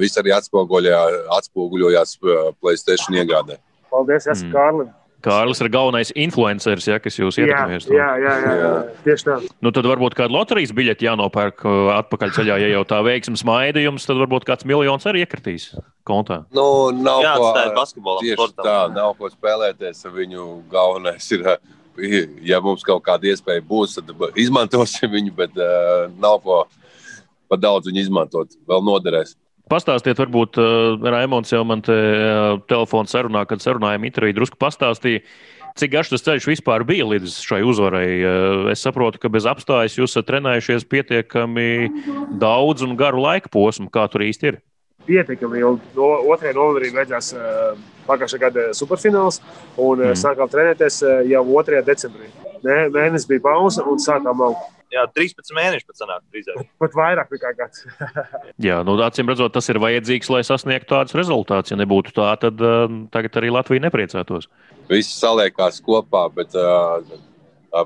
viss 0.00 0.20
arī 0.20 0.36
atspoguļojās 0.36 2.16
Playstation 2.60 3.20
iegādē. 3.20 3.58
Paldies, 3.90 4.28
esmu 4.30 4.50
mm. 4.50 4.54
Kārlim! 4.54 4.96
Kārlis 5.20 5.60
ir 5.60 5.68
galvenais 5.68 6.10
influenceris, 6.16 6.86
ja, 6.88 6.96
kas 7.02 7.18
jūs 7.18 7.36
ietekmēs. 7.42 7.88
Jā, 7.92 8.08
jā, 8.22 8.34
jā, 8.40 8.52
jā, 8.56 8.70
tieši 9.04 9.26
tā. 9.26 9.34
Nu, 9.60 9.72
tad 9.76 9.88
varbūt 9.90 10.16
kāda 10.16 10.32
loterijas 10.32 10.72
biļete 10.76 11.04
jānopērk 11.04 11.66
atpakaļ 11.98 12.32
ceļā, 12.38 12.56
ja 12.62 12.70
jau 12.72 12.86
tā 12.88 13.02
veiksmes 13.04 13.44
maida 13.48 13.82
jums, 13.84 14.08
tad 14.08 14.20
varbūt 14.22 14.48
kāds 14.48 14.64
miljons 14.68 15.04
arī 15.10 15.26
iekritīs 15.26 15.68
kontā. 16.08 16.40
Nu, 16.56 16.64
nav 16.96 17.20
jā, 17.26 17.34
ko, 17.36 17.50
basketbolam. 17.76 18.24
Tieši 18.24 18.38
sportam. 18.38 18.64
tā, 18.64 18.78
nav 18.96 19.12
ko 19.18 19.28
spēlēties 19.32 20.08
ar 20.08 20.16
viņu. 20.16 20.48
Galvenais 20.72 21.28
ir, 21.36 21.44
ja 22.48 22.64
mums 22.64 22.86
kaut 22.86 23.04
kāda 23.04 23.28
iespēja 23.28 23.64
būs, 23.68 23.98
tad 24.00 24.14
izmantosim 24.40 25.12
viņu, 25.12 25.36
bet 25.36 25.60
uh, 25.60 26.08
nav 26.16 26.40
ko 26.46 26.62
pa 27.50 27.58
daudz 27.58 27.90
viņu 27.90 28.04
izmantot. 28.06 28.54
Vēl 28.70 28.84
noderēs. 28.86 29.34
Pastāstiet, 29.70 30.18
varbūt 30.18 30.58
uh, 30.58 30.98
Raimons 30.98 31.52
jau 31.52 31.62
man 31.66 31.82
te 31.86 31.94
uh, 31.94 32.58
telefona 32.70 33.10
sarunā, 33.10 33.44
kad 33.46 33.62
sarunājām 33.62 34.08
interviju, 34.08 34.40
drusku 34.40 34.58
pastāstīja, 34.58 35.22
cik 35.78 35.92
garš 35.92 36.10
tas 36.10 36.26
ceļš 36.26 36.48
vispār 36.50 36.82
bija 36.88 37.06
līdz 37.06 37.36
šai 37.46 37.60
uzvarai. 37.66 38.08
Uh, 38.18 38.64
es 38.72 38.82
saprotu, 38.82 39.22
ka 39.22 39.30
bez 39.30 39.46
apstājas 39.50 39.94
jūs 39.98 40.10
esat 40.16 40.26
trenējušies 40.32 40.88
pietiekami 40.90 41.68
daudz 42.42 42.82
un 42.86 42.98
garu 42.98 43.22
laika 43.22 43.52
posmu, 43.52 43.86
kā 43.94 44.08
tur 44.10 44.26
īsti 44.26 44.50
ir. 44.50 44.60
Pietiekami, 45.06 45.62
jo 45.62 45.76
no, 45.94 46.10
otrajā 46.34 46.56
novembrī 46.58 46.90
beidzās 46.94 47.32
pagājušā 48.10 48.42
gada 48.42 48.68
superfināls, 48.76 49.38
un 49.78 50.02
mm. 50.02 50.18
sākām 50.18 50.50
trenēties 50.50 51.02
jau 51.30 51.46
2. 51.46 51.84
decembrī. 51.86 52.49
Mē, 52.66 52.76
mēnesis 52.92 53.28
bija 53.30 53.44
pauze 53.48 53.84
un 53.88 54.00
sākām 54.02 54.44
augt 54.48 54.68
jā, 54.94 55.04
13 55.16 55.54
mēneši 55.56 55.86
pēc 55.86 56.02
tam 56.02 56.12
drīzāk. 56.32 56.60
Pat 56.82 56.96
vairāk 56.98 57.32
nekā 57.34 57.52
gads. 57.58 57.86
jā, 58.68 58.80
nu, 58.86 58.96
acīm 59.04 59.30
redzot, 59.30 59.52
tas 59.54 59.70
ir 59.72 59.80
vajadzīgs, 59.82 60.30
lai 60.32 60.42
sasniegtu 60.46 60.94
tādus 60.94 61.16
rezultātus. 61.18 61.74
Ja 61.74 61.80
nebūtu 61.80 62.14
tā, 62.16 62.32
tad 62.42 62.60
uh, 62.64 62.86
tagad 63.14 63.40
arī 63.40 63.52
Latvija 63.54 63.86
nepriecātos. 63.86 64.50
Viss 64.90 65.18
saliekās 65.20 65.78
kopā, 65.86 66.26
bet 66.34 66.56
uh, 66.58 66.98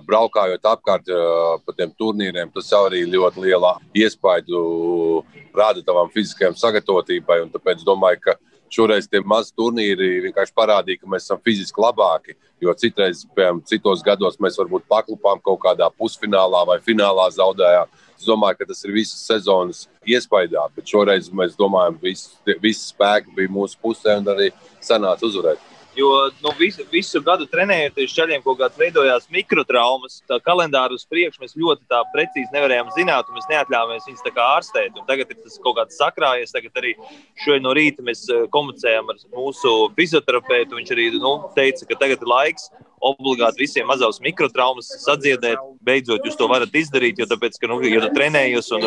braukājot 0.08 0.70
apkārt 0.70 1.10
uh, 1.12 1.58
pa 1.64 1.76
tiem 1.76 1.92
turnīriem, 1.98 2.52
tas 2.54 2.72
arī 2.78 3.04
ļoti 3.12 3.44
liela 3.44 3.76
iespaidu 3.96 5.24
rāda 5.54 5.84
tavam 5.84 6.10
fiziskajam 6.14 6.56
sagatavotībai. 6.58 7.42
Tāpēc 7.52 7.84
domāju, 7.86 8.22
ka 8.24 8.38
Šoreiz 8.74 9.06
tie 9.06 9.20
mazi 9.22 9.52
turnīri 9.54 10.24
vienkārši 10.24 10.54
parādīja, 10.56 10.98
ka 11.02 11.10
mēs 11.10 11.28
esam 11.28 11.38
fiziski 11.44 11.82
labāki. 11.82 12.34
Jo 12.62 12.72
citreiz, 12.78 13.22
piemēram, 13.36 13.60
citos 13.68 14.02
gados 14.02 14.40
mēs 14.42 14.56
varbūt 14.58 14.88
paklupām 14.90 15.42
kaut 15.44 15.60
kādā 15.62 15.86
pusfinālā 15.94 16.64
vai 16.66 16.80
finālā 16.82 17.28
zaudējām. 17.36 17.92
Es 18.18 18.26
domāju, 18.26 18.58
ka 18.60 18.68
tas 18.70 18.80
ir 18.86 18.94
visas 18.94 19.20
sezonas 19.28 19.84
iespējā, 20.08 20.64
bet 20.74 20.90
šoreiz 20.90 21.30
mēs 21.30 21.58
domājam, 21.58 22.00
ka 22.00 22.58
visi 22.62 22.88
spēki 22.88 23.34
bija 23.36 23.52
mūsu 23.52 23.78
pusē 23.82 24.18
un 24.22 24.32
arī 24.34 24.50
sanāca 24.82 25.28
uzvarēt. 25.28 25.73
Jo 25.96 26.30
nu, 26.42 26.50
visu, 26.58 26.82
visu 26.90 27.20
gadu 27.22 27.46
trenējoties 27.50 28.10
šķaļiem, 28.10 28.42
kaut 28.42 28.58
kādā 28.58 28.80
veidojās 28.80 29.28
mikrotraumas, 29.30 30.18
tā 30.28 30.40
kalendāra 30.42 30.96
uz 30.96 31.04
priekšu 31.06 31.44
mēs 31.44 31.54
ļoti 31.54 32.00
precīzi 32.14 32.50
nevarējām 32.54 32.90
zināt, 32.96 33.28
un 33.30 33.38
mēs 33.38 33.46
neatļāvāmies 33.52 34.08
viņus 34.10 34.40
ārstēt. 34.44 34.98
Un 34.98 35.06
tagad 35.06 35.30
tas 35.30 35.60
kaut 35.62 35.78
kāds 35.78 36.00
sakrājies. 36.00 36.54
Tagad 36.54 36.82
arī 36.82 36.96
šodien 37.44 37.62
no 37.66 37.74
rīta 37.78 38.02
mēs 38.06 38.24
eh, 38.26 38.48
komunicējām 38.54 39.14
ar 39.14 39.22
mūsu 39.36 39.76
fizioterapeitu. 39.94 40.80
Viņš 40.80 40.94
arī 40.96 41.06
nu, 41.18 41.36
teica, 41.54 41.86
ka 41.86 42.00
tagad 42.02 42.26
ir 42.26 42.32
laiks 42.34 42.70
obligāti 43.04 43.64
visiem 43.64 43.88
mazās 43.88 44.20
mikrotraumas 44.24 44.88
sadziedēt. 45.04 45.60
Beidzot, 45.84 46.24
jūs 46.24 46.36
to 46.40 46.48
varat 46.50 46.74
izdarīt, 46.76 47.18
jo, 47.20 47.26
tāpēc, 47.30 47.58
ka, 47.60 47.68
nu, 47.70 47.80
ja 47.84 48.02
tu 48.04 48.10
trenējies 48.16 48.70
un, 48.76 48.86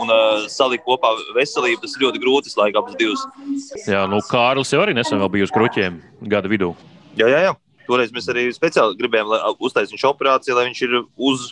un 0.00 0.12
uh, 0.12 0.44
salikt 0.52 0.86
kopā 0.86 1.12
veselību, 1.36 1.82
tas 1.84 1.96
ir 1.96 2.06
ļoti 2.06 2.22
grūti 2.22 2.52
slēgt 2.52 2.78
abas 2.80 2.98
divas. 3.00 3.24
Jā, 3.88 4.06
nu, 4.10 4.22
Kārlis 4.30 4.72
jau 4.74 4.82
arī 4.84 4.96
nesen 4.96 5.22
bija 5.32 5.48
uz 5.48 5.54
kruķiem 5.54 6.00
gada 6.32 6.50
vidū. 6.50 6.72
Jā, 7.18 7.28
jā, 7.28 7.42
jā. 7.48 7.56
Toreiz 7.90 8.12
mēs 8.14 8.28
arī 8.30 8.46
speciāli 8.54 8.98
gribējām 9.00 9.32
uztaisīt 9.58 9.98
šo 9.98 10.14
operāciju, 10.14 10.54
lai 10.56 10.68
viņš 10.68 10.86
ir 10.86 11.00
uz 11.18 11.50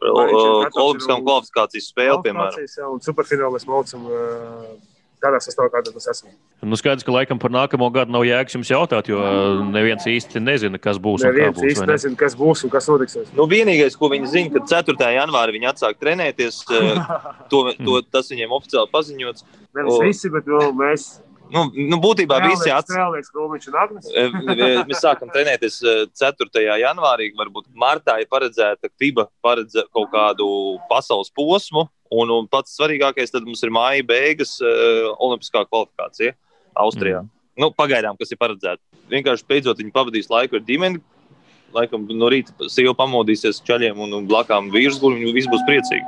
Olimpiskām 0.00 1.20
kvalifikācijas 1.26 1.90
spēlēm, 1.90 2.22
piemēram. 2.24 3.50
Mēs 3.52 3.66
maucam. 3.68 4.06
Uh 4.08 4.89
tādā 5.22 5.40
sastāvā, 5.42 5.70
kāda 5.74 5.92
tas 5.94 6.08
esmu. 6.12 6.32
Nu, 6.64 6.78
skaidrs, 6.78 7.04
ka 7.06 7.14
laikam 7.14 7.40
par 7.40 7.52
nākamo 7.54 7.88
gadu 7.94 8.14
nav 8.14 8.26
jēgas 8.28 8.56
jums 8.56 8.72
jautāt, 8.72 9.10
jo 9.12 9.20
neviens 9.70 10.06
īsti 10.08 10.42
nezina, 10.42 10.80
kas 10.82 11.00
būs. 11.02 11.24
Neviens 11.26 11.56
būs, 11.56 11.68
īsti 11.70 11.86
ne? 11.86 11.94
nezina, 11.94 12.18
kas 12.20 12.36
būs 12.38 12.64
un 12.66 12.74
kas 12.74 12.90
notiks. 12.90 13.18
Nu, 13.36 13.46
vienīgais, 13.50 13.96
ko 14.00 14.10
viņi 14.12 14.30
zina, 14.34 14.54
kad 14.58 14.68
4. 14.90 15.10
janvārī 15.16 15.56
viņi 15.56 15.72
atsāk 15.72 15.98
trenēties, 16.02 16.62
eh, 16.76 17.02
to, 17.52 17.64
to, 17.80 17.98
tas 18.10 18.30
viņiem 18.32 18.54
oficiāli 18.58 18.92
paziņots. 18.92 19.48
Nevis 19.78 20.00
visi, 20.04 20.32
bet 20.34 20.48
nu, 20.50 20.70
mēs 20.76 21.12
Nu, 21.50 21.64
nu, 21.74 21.98
būtībā 21.98 22.38
visi 22.44 22.70
atcerās. 22.70 23.30
Mēs 24.90 25.00
sākam 25.02 25.30
trenēties 25.34 25.80
4. 26.14 26.64
janvārī. 26.84 27.30
Varbūt 27.38 27.70
martā 27.74 28.20
ir 28.22 28.28
paredzēta 28.30 28.90
FIBA 29.00 29.26
paredz 29.42 29.80
kaut 29.90 30.12
kādu 30.14 30.46
pasaules 30.90 31.32
posmu, 31.34 31.88
Un, 32.10 32.30
un 32.34 32.48
pats 32.50 32.74
svarīgākais 32.74 33.34
mums 33.38 33.62
ir 33.62 33.70
māja 33.74 34.02
beigas 34.06 34.56
uh, 34.64 35.12
Olimpiskā 35.22 35.62
kvalifikācija 35.68 36.34
Austrijā. 36.80 37.22
Mm. 37.22 37.30
Nu, 37.60 37.70
pagaidām, 37.76 38.18
kas 38.18 38.32
ir 38.32 38.40
paredzēts. 38.40 38.82
Vienkārši 39.10 39.46
beidzot 39.48 39.80
viņi 39.82 39.94
pavadīs 39.94 40.30
laiku 40.32 40.58
ar 40.58 40.66
ģimeni. 40.66 41.02
Laikam 41.70 42.02
no 42.18 42.26
rīta 42.32 42.66
sieva 42.72 42.96
pamodīsies 42.98 43.60
ceļiem 43.62 43.98
un, 44.02 44.14
un 44.16 44.26
blakām 44.26 44.72
virsguļu, 44.74 45.20
un 45.22 45.36
viss 45.36 45.50
būs 45.50 45.62
priecīgi. 45.68 46.02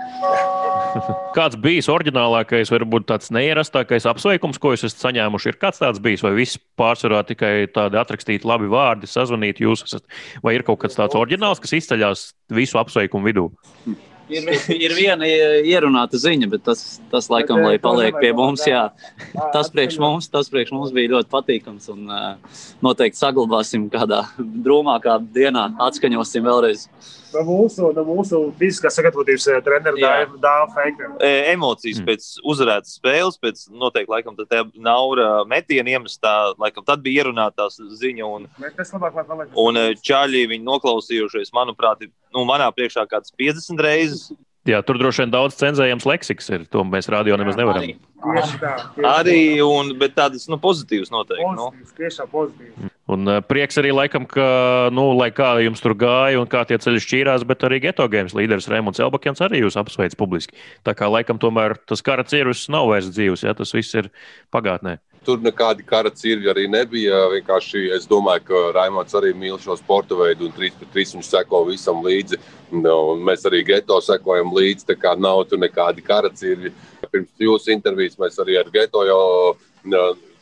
Kāds 1.37 1.57
bijis 1.63 1.87
oriģinālākais, 1.93 2.73
varbūt 2.75 3.07
tāds 3.13 3.31
neierastākais 3.35 4.09
apsveikums, 4.11 4.59
ko 4.59 4.75
jūs 4.75 4.89
esat 4.89 5.07
saņēmuši? 5.07 5.53
Ir 5.53 5.61
kāds 5.63 5.81
tāds 5.81 6.03
bijis, 6.03 6.25
vai 6.27 6.35
viss 6.37 6.59
pārsvarā 6.79 7.23
tikai 7.29 7.55
tādi 7.73 8.01
atrakstīti 8.01 8.49
labi 8.49 8.69
vārdi, 8.73 9.09
sazvanīti 9.09 9.65
jūs 9.65 9.87
esat, 9.87 10.05
vai 10.45 10.59
ir 10.59 10.67
kaut 10.67 10.83
kāds 10.83 10.99
tāds 10.99 11.17
oriģināls, 11.17 11.63
kas 11.63 11.79
izceļas 11.79 12.27
visu 12.59 12.83
apsveikumu 12.83 13.31
vidū? 13.31 13.49
Ir, 14.31 14.47
ir 14.71 14.95
viena 14.95 15.27
ierunāta 15.27 16.19
ziņa, 16.21 16.49
bet 16.53 16.63
tas, 16.69 17.01
tas 17.11 17.27
laikam, 17.33 17.63
lai 17.65 17.75
paliek 17.83 18.17
pie 18.23 18.31
mums, 18.37 18.63
jā, 18.69 18.85
tas 19.55 19.71
priekš 19.73 19.99
mums, 20.03 20.29
tas 20.33 20.51
priekš 20.53 20.71
mums 20.77 20.93
bija 20.95 21.17
ļoti 21.17 21.31
patīkams. 21.33 21.89
Un, 21.95 22.07
uh, 22.07 22.61
noteikti 22.85 23.19
saglabāsim 23.19 23.89
kādā 23.93 24.23
drūmākā 24.39 25.19
dienā, 25.35 25.71
atskaņosim 25.89 26.47
vēlreiz. 26.47 26.87
No 27.33 27.43
mūsu, 27.47 27.89
no 27.97 28.05
mūsu 28.07 28.41
fiziskās 28.61 28.97
sagatavotības 28.99 29.49
treneru 29.65 30.01
dāvā 30.43 30.67
feita. 30.75 31.09
Emocijas 31.53 32.01
mm. 32.03 32.09
pēc 32.09 32.29
uzvarētas 32.53 32.97
spēles, 32.99 33.39
pēc 33.43 33.65
noteikti 33.73 34.13
laikam 34.13 34.37
tā 34.39 34.63
naura 34.77 35.43
metiena 35.49 35.97
iemestā, 35.97 36.53
laikam 36.61 36.87
tad 36.89 37.05
bija 37.05 37.25
ierunātā 37.25 37.69
ziņa. 37.73 38.29
Un, 38.29 38.49
labāk, 38.93 39.21
un 39.65 39.83
čaļi 40.05 40.47
viņi 40.53 40.69
noklausījušies, 40.69 41.55
manuprāt, 41.57 42.07
nu, 42.35 42.47
manā 42.49 42.69
priekšā 42.75 43.07
kāds 43.11 43.35
50 43.41 43.87
reizes. 43.87 44.33
Jā, 44.69 44.79
tur 44.87 44.95
droši 45.01 45.25
vien 45.25 45.33
daudz 45.33 45.57
cenzējams 45.59 46.05
leksiks 46.07 46.51
ir. 46.55 46.65
To 46.71 46.85
mēs 46.87 47.09
rādījām, 47.11 47.41
nemaz 47.43 47.57
nevaram. 47.59 47.83
Arī, 47.83 47.97
tieši 48.23 48.59
tā, 48.63 48.75
tieši 48.95 49.09
arī 49.11 49.41
un, 49.67 49.91
bet 49.99 50.15
tādas 50.15 50.47
nu, 50.47 50.59
pozitīvas 50.63 51.11
noteikti. 51.11 51.49
Nu. 51.59 51.67
Pozitīvs, 51.73 51.91
nu. 51.91 51.99
Tiešām 51.99 52.31
pozitīvs. 52.31 52.93
Un 53.11 53.27
uh, 53.27 53.41
prieks 53.43 53.81
arī, 53.83 53.91
laikam, 53.91 54.23
ka, 54.31 54.47
nu, 54.95 55.09
lai 55.19 55.33
kā 55.35 55.57
jums 55.65 55.83
tur 55.83 55.97
gāja 55.99 56.39
un 56.39 56.47
kā 56.51 56.63
tie 56.69 56.79
ceļi 56.79 57.03
šķīrās, 57.03 57.47
bet 57.49 57.67
arī 57.67 57.81
Geto 57.89 58.07
Games 58.13 58.37
līderis 58.39 58.71
Rēmons 58.71 59.03
Elbakjans 59.03 59.43
arī 59.43 59.65
jūs 59.65 59.79
apsveic 59.83 60.15
publiski. 60.21 60.55
Tā 60.87 60.95
kā 60.95 61.11
laikam 61.11 61.43
tomēr 61.43 61.75
tas 61.91 62.05
kara 62.07 62.23
cīrus 62.23 62.69
nav 62.71 62.87
vairs 62.93 63.11
dzīvs, 63.11 63.43
ja 63.49 63.59
tas 63.59 63.75
viss 63.75 63.99
ir 63.99 64.13
pagātnē. 64.55 65.01
Tur 65.23 65.39
nekādi 65.39 65.85
kara 65.87 66.11
cirvi 66.11 66.49
arī 66.51 66.65
nebija. 66.71 67.19
Vienkārši 67.31 67.85
es 67.95 68.09
domāju, 68.11 68.43
ka 68.49 68.63
Raimons 68.75 69.15
arī 69.15 69.31
mīl 69.39 69.59
šo 69.63 69.77
sporta 69.79 70.17
veidu, 70.19 70.49
un 70.49 70.55
3 70.57 70.73
pret 70.81 70.91
3 70.97 71.15
viņš 71.17 71.29
seko 71.29 71.61
visam 71.69 72.03
līdzi. 72.03 72.41
Un 72.75 73.23
mēs 73.23 73.47
arī 73.47 73.63
geto 73.69 74.01
sekojam 74.03 74.51
līdzi. 74.57 74.89
Tā 74.89 74.97
kā 74.99 75.15
nav 75.19 75.45
tur 75.47 75.63
nekādi 75.63 76.03
kara 76.03 76.33
cirvi. 76.35 76.73
Pirms 77.13 77.47
jūsu 77.47 77.71
intervijas 77.75 78.19
mēs 78.19 78.41
arī 78.43 78.59
ar 78.59 78.71
geto 78.75 79.05
jau 79.07 79.23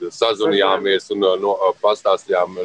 sazvanījāmies 0.08 1.10
un 1.12 1.28
no, 1.42 1.54
pastāstījām, 1.82 2.56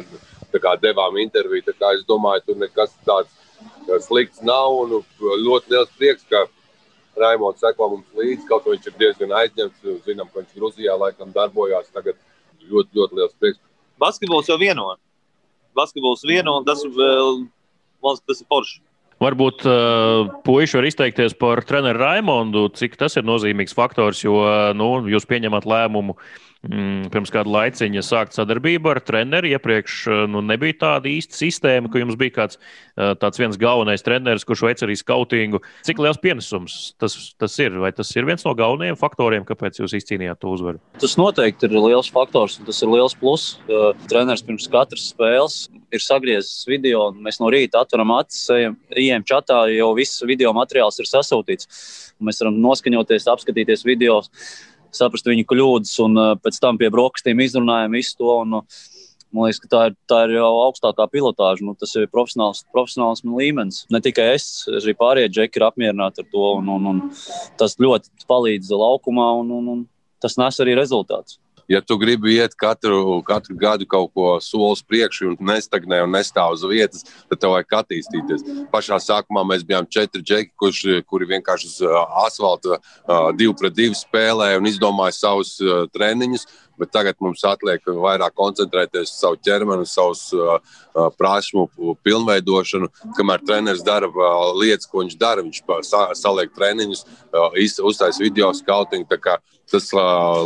kā 0.56 0.76
devām 0.80 1.20
interviju. 1.20 1.74
Kā 1.76 1.92
es 1.98 2.04
domāju, 2.08 2.46
tur 2.48 2.60
nekas 2.64 2.96
tāds 3.04 4.06
slikts 4.08 4.40
nav. 4.40 4.72
Un 4.86 5.02
ļoti 5.20 5.74
liels 5.74 5.92
prieks, 5.98 6.24
ka 6.30 6.46
Raimons 7.20 7.60
seko 7.62 7.90
mums 7.94 8.16
līdzi, 8.18 8.46
kaut 8.48 8.64
ko 8.64 8.74
viņš 8.74 8.88
ir 8.90 8.96
diezgan 9.00 9.34
aizņemts. 9.40 9.84
Zinām, 10.06 10.30
ka 10.32 10.42
viņš 10.42 10.56
Gruzijā 10.58 10.96
laikam 11.00 11.32
darbojās. 11.34 11.90
Tagad 11.94 12.18
ļoti, 12.66 12.90
ļoti 12.98 13.20
liels 13.20 13.36
prieks. 13.40 13.62
Basketbols 14.02 14.50
jau 14.50 14.58
vieno. 14.60 14.90
Basketbols 15.76 16.24
vieno, 16.28 16.58
un 16.60 16.66
tas, 16.68 16.82
vēl, 16.84 17.46
tas 18.26 18.40
ir 18.40 18.48
forši. 18.48 18.82
Varbūt 19.20 19.62
uh, 19.64 20.28
puiši 20.44 20.76
var 20.76 20.86
izteikties 20.90 21.36
par 21.40 21.62
treneru 21.64 22.02
Raimondu, 22.02 22.66
cik 22.76 22.98
tas 23.00 23.16
ir 23.16 23.24
nozīmīgs 23.24 23.72
faktors, 23.76 24.20
jo 24.24 24.42
nu, 24.76 24.90
jūs 25.08 25.24
pieņemat 25.28 25.64
lēmumu 25.68 26.12
uh, 26.12 26.34
pirms 26.64 27.30
kāda 27.32 27.50
laiciņa 27.52 28.02
sākt 28.04 28.36
sadarbību 28.36 28.90
ar 28.90 29.00
treneri. 29.04 29.52
Iepriekš 29.56 29.98
eh, 30.10 30.22
nu, 30.30 30.42
nebija 30.44 30.78
tāda 30.80 31.10
īsta 31.10 31.36
sistēma, 31.38 31.90
ka 31.92 32.00
jums 32.00 32.18
bija 32.18 32.34
kāds 32.40 32.58
eh, 32.58 33.12
tāds 33.20 33.40
viens 33.40 33.58
galvenais 33.60 34.04
treneris, 34.04 34.46
kurš 34.46 34.64
veic 34.66 34.84
arī 34.86 34.96
skautingu. 34.98 35.62
Cik 35.86 36.02
liels 36.02 36.20
pienesums 36.22 36.78
tas, 37.00 37.16
tas 37.38 37.56
ir? 37.62 37.76
Vai 37.82 37.92
tas 37.96 38.10
ir 38.16 38.28
viens 38.28 38.44
no 38.46 38.54
galvenajiem 38.58 38.98
faktoriem, 39.00 39.46
kāpēc 39.48 39.80
jūs 39.82 39.96
izcīnījāt 40.00 40.40
to 40.42 40.52
uzvaru? 40.54 40.82
Tas 41.02 41.16
noteikti 41.20 41.68
ir 41.68 41.76
liels 41.76 42.10
faktors, 42.12 42.58
un 42.60 42.68
tas 42.68 42.82
ir 42.82 42.92
liels 42.92 43.16
pluss. 43.18 43.56
Treneris 44.10 44.44
pirms 44.46 44.68
katras 44.72 45.10
spēles 45.12 45.66
ir 45.94 46.02
sagriezis 46.02 46.66
video, 46.68 47.10
un 47.12 47.20
mēs 47.24 47.38
no 47.40 47.50
rīta 47.52 47.82
atveram 47.84 48.14
acis, 48.18 48.46
ejam, 48.54 48.76
ejam 48.96 49.26
čatā, 49.26 49.62
jau 49.72 49.92
viss 49.96 50.24
video 50.26 50.52
materiāls 50.56 50.98
ir 51.02 51.08
sasūtīts. 51.10 51.68
Mēs 52.26 52.40
varam 52.40 52.56
noskaņoties, 52.64 53.28
apskatīties 53.28 53.84
video 53.86 54.22
saprast 54.98 55.28
viņa 55.28 55.46
kļūdas, 55.48 55.94
un 56.04 56.20
uh, 56.20 56.34
pēc 56.40 56.60
tam 56.62 56.80
pie 56.80 56.90
brokastīm 56.92 57.42
izrunājam 57.44 57.98
visu 57.98 58.16
to. 58.20 58.36
Un, 58.44 58.60
uh, 58.62 58.84
Man 59.34 59.50
liekas, 59.50 59.58
ka 59.60 59.68
tā 59.68 59.80
ir, 59.90 59.94
tā 60.08 60.18
ir 60.24 60.36
jau 60.36 60.46
augstākā 60.62 61.04
pilotāža. 61.12 61.64
Nu, 61.66 61.74
tas 61.76 61.90
ir 61.98 62.06
profesionāls, 62.08 62.62
profesionāls 62.72 63.24
līmenis. 63.26 63.82
Ne 63.92 64.00
tikai 64.00 64.30
es, 64.36 64.46
arī 64.70 64.94
pārējie 64.96 65.32
džeki 65.34 65.60
ir 65.60 65.66
apmierināti 65.66 66.22
ar 66.22 66.28
to. 66.30 66.44
Un, 66.60 66.70
un, 66.72 66.86
un 66.92 67.02
tas 67.60 67.74
ļoti 67.82 68.28
palīdz 68.30 68.70
laukumā, 68.72 69.26
un, 69.42 69.50
un, 69.58 69.68
un 69.74 69.82
tas 70.22 70.38
nes 70.40 70.62
arī 70.62 70.78
rezultātus 70.78 71.36
ja 71.68 71.80
tu 71.80 71.98
gribi 71.98 72.36
iet 72.36 72.54
katru, 72.58 73.20
katru 73.26 73.56
gadu 73.58 73.86
kaut 73.88 74.12
ko 74.14 74.26
solis 74.42 74.82
priekšu 74.86 75.32
un 75.32 75.50
nestagnē 75.50 76.02
un 76.04 76.14
nestāv 76.14 76.56
uz 76.56 76.64
vietas, 76.68 77.06
tad 77.30 77.40
tev 77.42 77.54
vajag 77.54 77.78
attīstīties. 77.80 78.44
Pašā 78.72 79.00
sākumā 79.02 79.44
mēs 79.48 79.64
bijām 79.66 79.88
četri 79.90 80.22
džeki, 80.22 80.54
kurš, 80.58 80.84
kuri 81.06 81.30
vienkārši 81.34 81.72
uz 81.72 81.80
asfalta 82.26 82.80
divu 83.38 83.56
pret 83.58 83.74
divu 83.76 83.98
spēlēja 83.98 84.60
un 84.60 84.70
izdomāja 84.70 85.18
savus 85.18 85.56
treniņus. 85.94 86.46
Bet 86.76 86.90
tagad 86.92 87.16
mums 87.24 87.40
atliek 87.48 87.80
vairāk 87.88 88.34
koncentrēties 88.36 89.08
uz 89.08 89.14
savu 89.16 89.38
ķermeni, 89.40 89.86
uz 89.86 89.94
savu 89.96 90.12
uh, 90.36 91.06
prasmu 91.16 91.66
pilnveidošanu. 92.04 92.90
Kamēr 93.16 93.44
treneris 93.48 93.84
dara 93.86 94.10
uh, 94.10 94.50
lietas, 94.60 94.88
ko 94.90 95.00
viņš 95.00 95.16
dara, 95.20 95.44
viņš 95.46 95.62
sa 95.88 96.02
saliek 96.18 96.52
treniņus, 96.56 97.06
uh, 97.32 97.56
uztaisīs 97.56 98.20
video 98.20 98.52
skautingu 98.56 99.08
tas, 99.70 99.88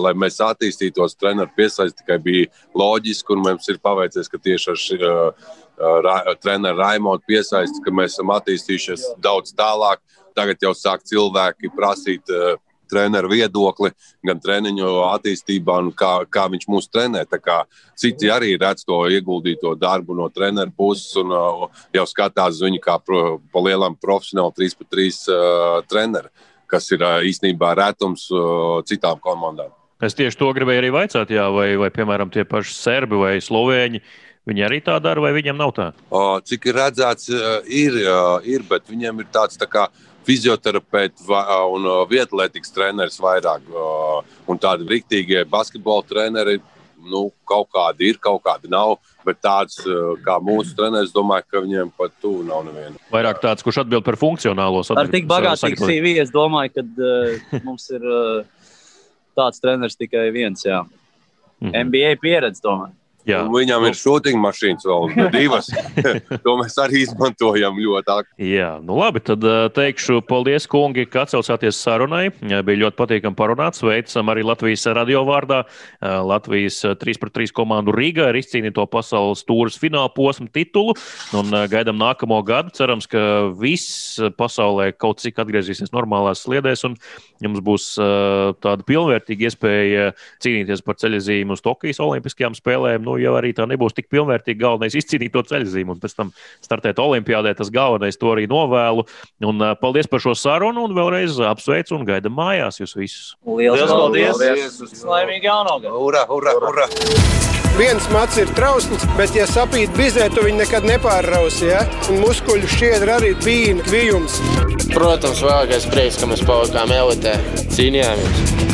lai 0.04 0.12
mēs 0.18 0.40
attīstītos, 0.44 1.16
treneru 1.20 1.50
piesaistīt, 1.56 2.02
tikai 2.02 2.18
bija 2.22 2.48
loģiski. 2.76 3.38
Mums 3.40 3.68
ir 3.72 3.80
paveicies, 3.82 4.30
ka 4.30 4.40
tieši 4.40 4.72
ar 4.72 4.80
šī 4.80 4.98
uh, 5.04 6.24
treneru 6.42 6.80
Raimondu 6.80 7.26
piesaisti, 7.28 7.82
ka 7.84 7.94
mēs 7.94 8.16
esam 8.16 8.32
attīstījušies 8.36 9.12
daudz 9.22 9.54
tālāk. 9.56 10.02
Tagad 10.36 10.62
jau 10.62 10.74
sāk 10.76 11.06
cilvēki 11.08 11.72
prasīt. 11.76 12.26
Uh, 12.30 12.58
treneru 12.90 13.30
viedokli, 13.30 13.92
gan 14.26 14.40
treniņu 14.42 14.88
attīstībā, 15.12 15.76
kā, 15.94 16.10
kā 16.26 16.46
viņš 16.50 16.66
mūs 16.70 16.90
trenē. 16.90 17.22
Citi 18.00 18.30
arī 18.34 18.56
redz 18.58 18.82
to 18.86 19.04
ieguldīto 19.14 19.76
darbu 19.78 20.16
no 20.18 20.26
treneru 20.34 20.74
puses 20.76 21.14
un 21.20 21.30
uh, 21.30 21.66
jau 21.94 22.06
skatās 22.10 22.58
viņu 22.64 22.82
kā 22.82 22.98
pro, 23.04 23.38
pa 23.52 23.62
lielam 23.62 23.94
profesionāli 23.94 24.72
3-3 24.72 25.20
uh, 25.30 25.80
treneru 25.86 26.32
kas 26.70 26.88
ir 26.94 27.04
īstenībā 27.28 27.74
retums 27.78 28.28
citām 28.88 29.20
komandām. 29.22 29.74
Es 30.00 30.16
tieši 30.16 30.38
to 30.40 30.48
gribēju 30.56 30.80
arī 30.80 30.90
vaicāt, 30.94 31.32
jā, 31.34 31.44
vai, 31.52 31.74
vai 31.76 31.90
piemēram 31.92 32.30
tie 32.32 32.46
paši 32.48 32.72
serbi 32.72 33.18
vai 33.20 33.34
slovēņi. 33.44 34.00
Viņi 34.48 34.62
arī 34.64 34.78
tā 34.80 34.94
dara, 35.04 35.20
vai 35.20 35.34
viņiem 35.36 35.58
nav 35.58 35.74
tā? 35.76 35.90
Cik 36.48 36.70
ir 36.70 36.78
redzēts, 36.80 37.28
ir, 37.68 37.98
ir 38.48 38.64
bet 38.70 38.88
viņiem 38.88 39.20
ir 39.20 39.28
tāds 39.34 39.60
tā 39.60 39.68
kā 39.68 39.90
fizioterapeits 40.24 41.28
un 41.28 41.88
vietlētīgs 42.08 42.72
treneris 42.72 43.20
vairāk. 43.20 43.68
Un 44.48 44.60
tādi 44.60 44.88
riktīgie 44.88 45.44
basketbola 45.48 46.06
treneri 46.08 46.58
nu, 47.06 47.30
kaut 47.48 47.68
kādi 47.74 48.10
ir, 48.10 48.18
kaut 48.22 48.42
kādi 48.44 48.70
nav. 48.72 48.98
Bet 49.26 49.40
tāds 49.44 49.80
eh, 49.84 50.12
kā 50.24 50.38
mūsu 50.42 50.76
treneris, 50.76 51.12
domāju, 51.14 51.46
ka 51.50 51.62
viņiem 51.64 51.90
pat 51.96 52.14
tuvu 52.22 52.44
nav 52.48 52.64
neviena. 52.68 52.96
Vairāk 53.12 53.42
tāds, 53.42 53.64
kurš 53.66 53.82
atbild 53.84 54.04
par 54.06 54.18
funkcionālo 54.20 54.84
sadarbību. 54.86 55.08
Ar 55.08 55.16
tik 55.16 55.28
bagātīgu 55.30 55.90
CV 55.90 56.14
es 56.22 56.32
domāju, 56.34 56.72
ka 56.78 56.84
uh, 56.84 57.60
mums 57.66 57.90
ir 57.92 58.06
uh, 58.06 58.70
tāds 59.36 59.60
treneris 59.62 59.98
tikai 60.00 60.30
viens. 60.34 60.64
Jā. 60.64 60.84
Mm 61.60 61.68
-hmm. 61.68 61.84
NBA 61.84 62.16
pieredze, 62.22 62.62
domāju. 62.64 62.96
Jā. 63.30 63.40
Un 63.46 63.52
viņam 63.54 63.86
ir 63.88 63.96
shooting 63.98 64.40
mašīnas 64.42 64.86
vēl 64.88 65.14
divas. 65.36 65.70
to 66.44 66.56
mēs 66.60 66.76
arī 66.82 67.04
izmantojam 67.04 67.78
ļoti 67.80 68.14
aktīvi. 68.14 68.50
Jā, 68.56 68.70
nu 68.84 68.98
labi, 68.98 69.22
tad 69.24 69.44
teikšu 69.76 70.20
paldies, 70.28 70.66
kungi, 70.70 71.06
ka 71.10 71.24
atcaucāties 71.26 71.78
sarunai. 71.80 72.28
Bija 72.40 72.82
ļoti 72.84 72.98
patīkami 72.98 73.38
parunāt. 73.38 73.78
Sveicam 73.78 74.32
arī 74.32 74.44
Latvijas 74.46 74.86
radio 74.96 75.22
vārdā. 75.28 75.62
Latvijas 76.00 76.80
3-3 77.00 77.54
komandu 77.56 77.94
Rīgā 77.94 78.30
ir 78.30 78.40
izcīnīto 78.40 78.84
pasaules 78.90 79.44
tūras 79.48 79.78
fināla 79.80 80.10
posmu 80.14 80.50
titulu. 80.52 80.96
Un 81.36 81.54
gaidām 81.70 81.98
nākamo 82.00 82.40
gadu. 82.46 82.74
Cerams, 82.76 83.08
ka 83.10 83.22
viss 83.60 84.18
pasaulē 84.38 84.90
kaut 84.96 85.22
cik 85.22 85.38
atgriezīsies 85.42 85.94
normālās 85.94 86.44
sliedēs 86.46 86.84
un 86.88 86.96
jums 87.42 87.62
būs 87.64 87.86
tāda 88.62 88.86
pilnvērtīga 88.88 89.48
iespēja 89.48 90.10
cīnīties 90.42 90.84
par 90.86 90.98
ceļojumu 91.00 91.56
uz 91.56 91.64
Tokijas 91.64 92.00
Olimpiskajām 92.04 92.56
spēlēm 92.56 93.04
nu, 93.06 93.16
jau 93.24 93.34
arī 93.38 93.52
tā 93.56 93.66
nebūs 93.70 93.96
tik 93.96 94.10
pilnvērtīgi 94.12 94.60
galvenais 94.60 94.96
izcīnīt 94.98 95.34
to 95.34 95.44
ceļzīmu 95.50 95.96
un 95.96 96.02
pēc 96.02 96.16
tam 96.18 96.32
startēt 96.64 97.00
Olimpijādē. 97.02 97.54
Tas 97.58 97.72
galvenais 97.74 98.18
to 98.20 98.32
arī 98.34 98.46
novēlu. 98.50 99.06
Un, 99.46 99.60
uh, 99.62 99.74
paldies 99.80 100.10
par 100.10 100.22
šo 100.24 100.34
sarunu 100.38 100.86
un 100.88 100.96
vēlreiz 100.96 101.38
apsveicu 101.50 101.98
un 101.98 102.08
gaidām 102.08 102.36
mājās 102.38 102.82
jūs 102.82 102.96
visus. 102.98 103.32
Lielas 103.46 103.90
paldies! 103.90 104.36
paldies. 104.38 105.04
Laimīgi 105.06 105.50
jaunogad! 105.50 105.92
Ura, 105.94 106.26
ura, 106.32 106.56
ura! 106.70 106.90
Viens 107.78 108.04
mats 108.10 108.36
ir 108.40 108.50
trausls, 108.56 109.04
bet, 109.16 109.30
ja 109.38 109.46
sapīt 109.48 109.94
bizē, 109.96 110.26
tu 110.34 110.42
viņu 110.44 110.58
nekad 110.64 110.84
nepārrausi. 110.88 111.70
Ja? 111.70 111.84
Un 112.10 112.20
muskuļu 112.24 112.68
šķiedra 112.68 113.20
arī 113.20 113.32
bija 113.44 113.78
kvijums. 113.86 114.40
Protams, 114.90 115.40
vēlākais 115.46 115.88
prieks, 115.92 116.20
ka 116.20 116.28
mēs 116.28 116.44
palikām 116.44 116.92
elitē, 116.98 117.38
cīnījāmies 117.70 118.68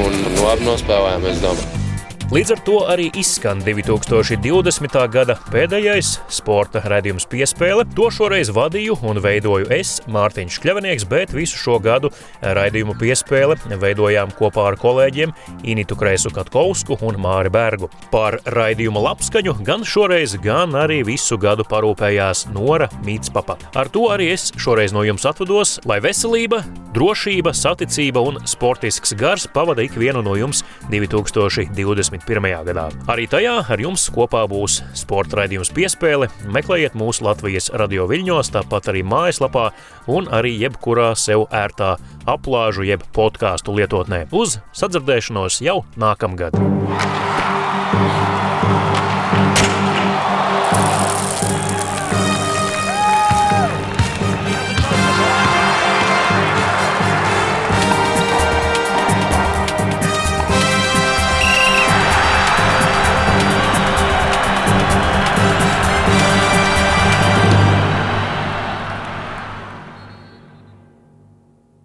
un 0.00 0.18
labi 0.40 0.68
nospēlējām, 0.70 1.30
es 1.34 1.44
domāju. 1.44 1.81
Līdz 2.30 2.52
ar 2.54 2.60
to 2.62 2.74
arī 2.86 3.08
izskan 3.18 3.58
2020. 3.66 4.94
gada 5.10 5.34
pēdējais 5.50 6.12
sporta 6.30 6.78
raidījums 6.86 7.26
piespēle. 7.26 7.82
To 7.96 8.06
šoreiz 8.14 8.52
vadīju 8.54 8.94
un 9.08 9.18
veidoju 9.24 9.66
es, 9.74 9.96
Mārtiņš 10.12 10.58
Kļavinieks, 10.62 11.06
bet 11.10 11.34
visu 11.34 11.58
šo 11.58 11.80
gadu 11.82 12.12
raidījumu 12.40 12.94
piespēle 13.00 13.56
veidojām 13.82 14.30
kopā 14.38 14.68
ar 14.70 14.78
kolēģiem 14.80 15.34
Initu 15.74 15.98
Kreisu 15.98 16.30
Katkovsku 16.32 17.00
un 17.02 17.18
Māri 17.20 17.50
Bergu. 17.52 17.90
Par 18.14 18.38
raidījuma 18.46 19.02
labskaņu 19.08 19.56
gan 19.66 19.82
šoreiz, 19.82 20.36
gan 20.44 20.76
arī 20.78 21.02
visu 21.08 21.40
gadu 21.42 21.66
parūpējās 21.66 22.46
Nora 22.54 22.86
Mītspapa. 23.02 23.58
Ar 23.74 23.90
to 23.90 24.06
arī 24.14 24.30
es 24.36 24.52
šoreiz 24.62 24.94
no 24.94 25.02
jums 25.08 25.26
atvados, 25.28 25.80
lai 25.90 25.98
veselība, 26.04 26.62
drošība, 26.94 27.56
saticība 27.56 28.22
un 28.22 28.40
sportisks 28.46 29.16
gars 29.18 29.48
pavada 29.50 29.84
ikvienu 29.84 30.22
no 30.22 30.38
jums 30.38 30.62
2020. 30.92 32.21
2021. 32.26 32.64
gadā. 32.66 32.88
Arī 33.10 33.26
tajā 33.30 33.54
ar 33.68 33.80
jums 33.80 34.08
kopā 34.12 34.44
būs 34.50 34.80
sporta 34.98 35.42
raidījums 35.42 35.72
piespēle. 35.74 36.28
Meklējiet 36.52 36.96
mūsu 36.98 37.26
Latvijas 37.26 37.70
radio 37.74 38.06
viļņos, 38.10 38.52
tāpat 38.56 38.92
arī 38.92 39.04
mājaslapā 39.06 39.70
un 40.12 40.28
arī 40.32 40.54
jebkurā 40.62 41.12
sev 41.18 41.46
ērtā 41.50 41.96
aplāžu 42.26 42.86
jeb 42.86 43.04
podkāstu 43.14 43.74
lietotnē. 43.78 44.26
Uz 44.32 44.60
sadzirdēšanos 44.76 45.62
jau 45.64 45.82
nākamgad! 45.96 46.58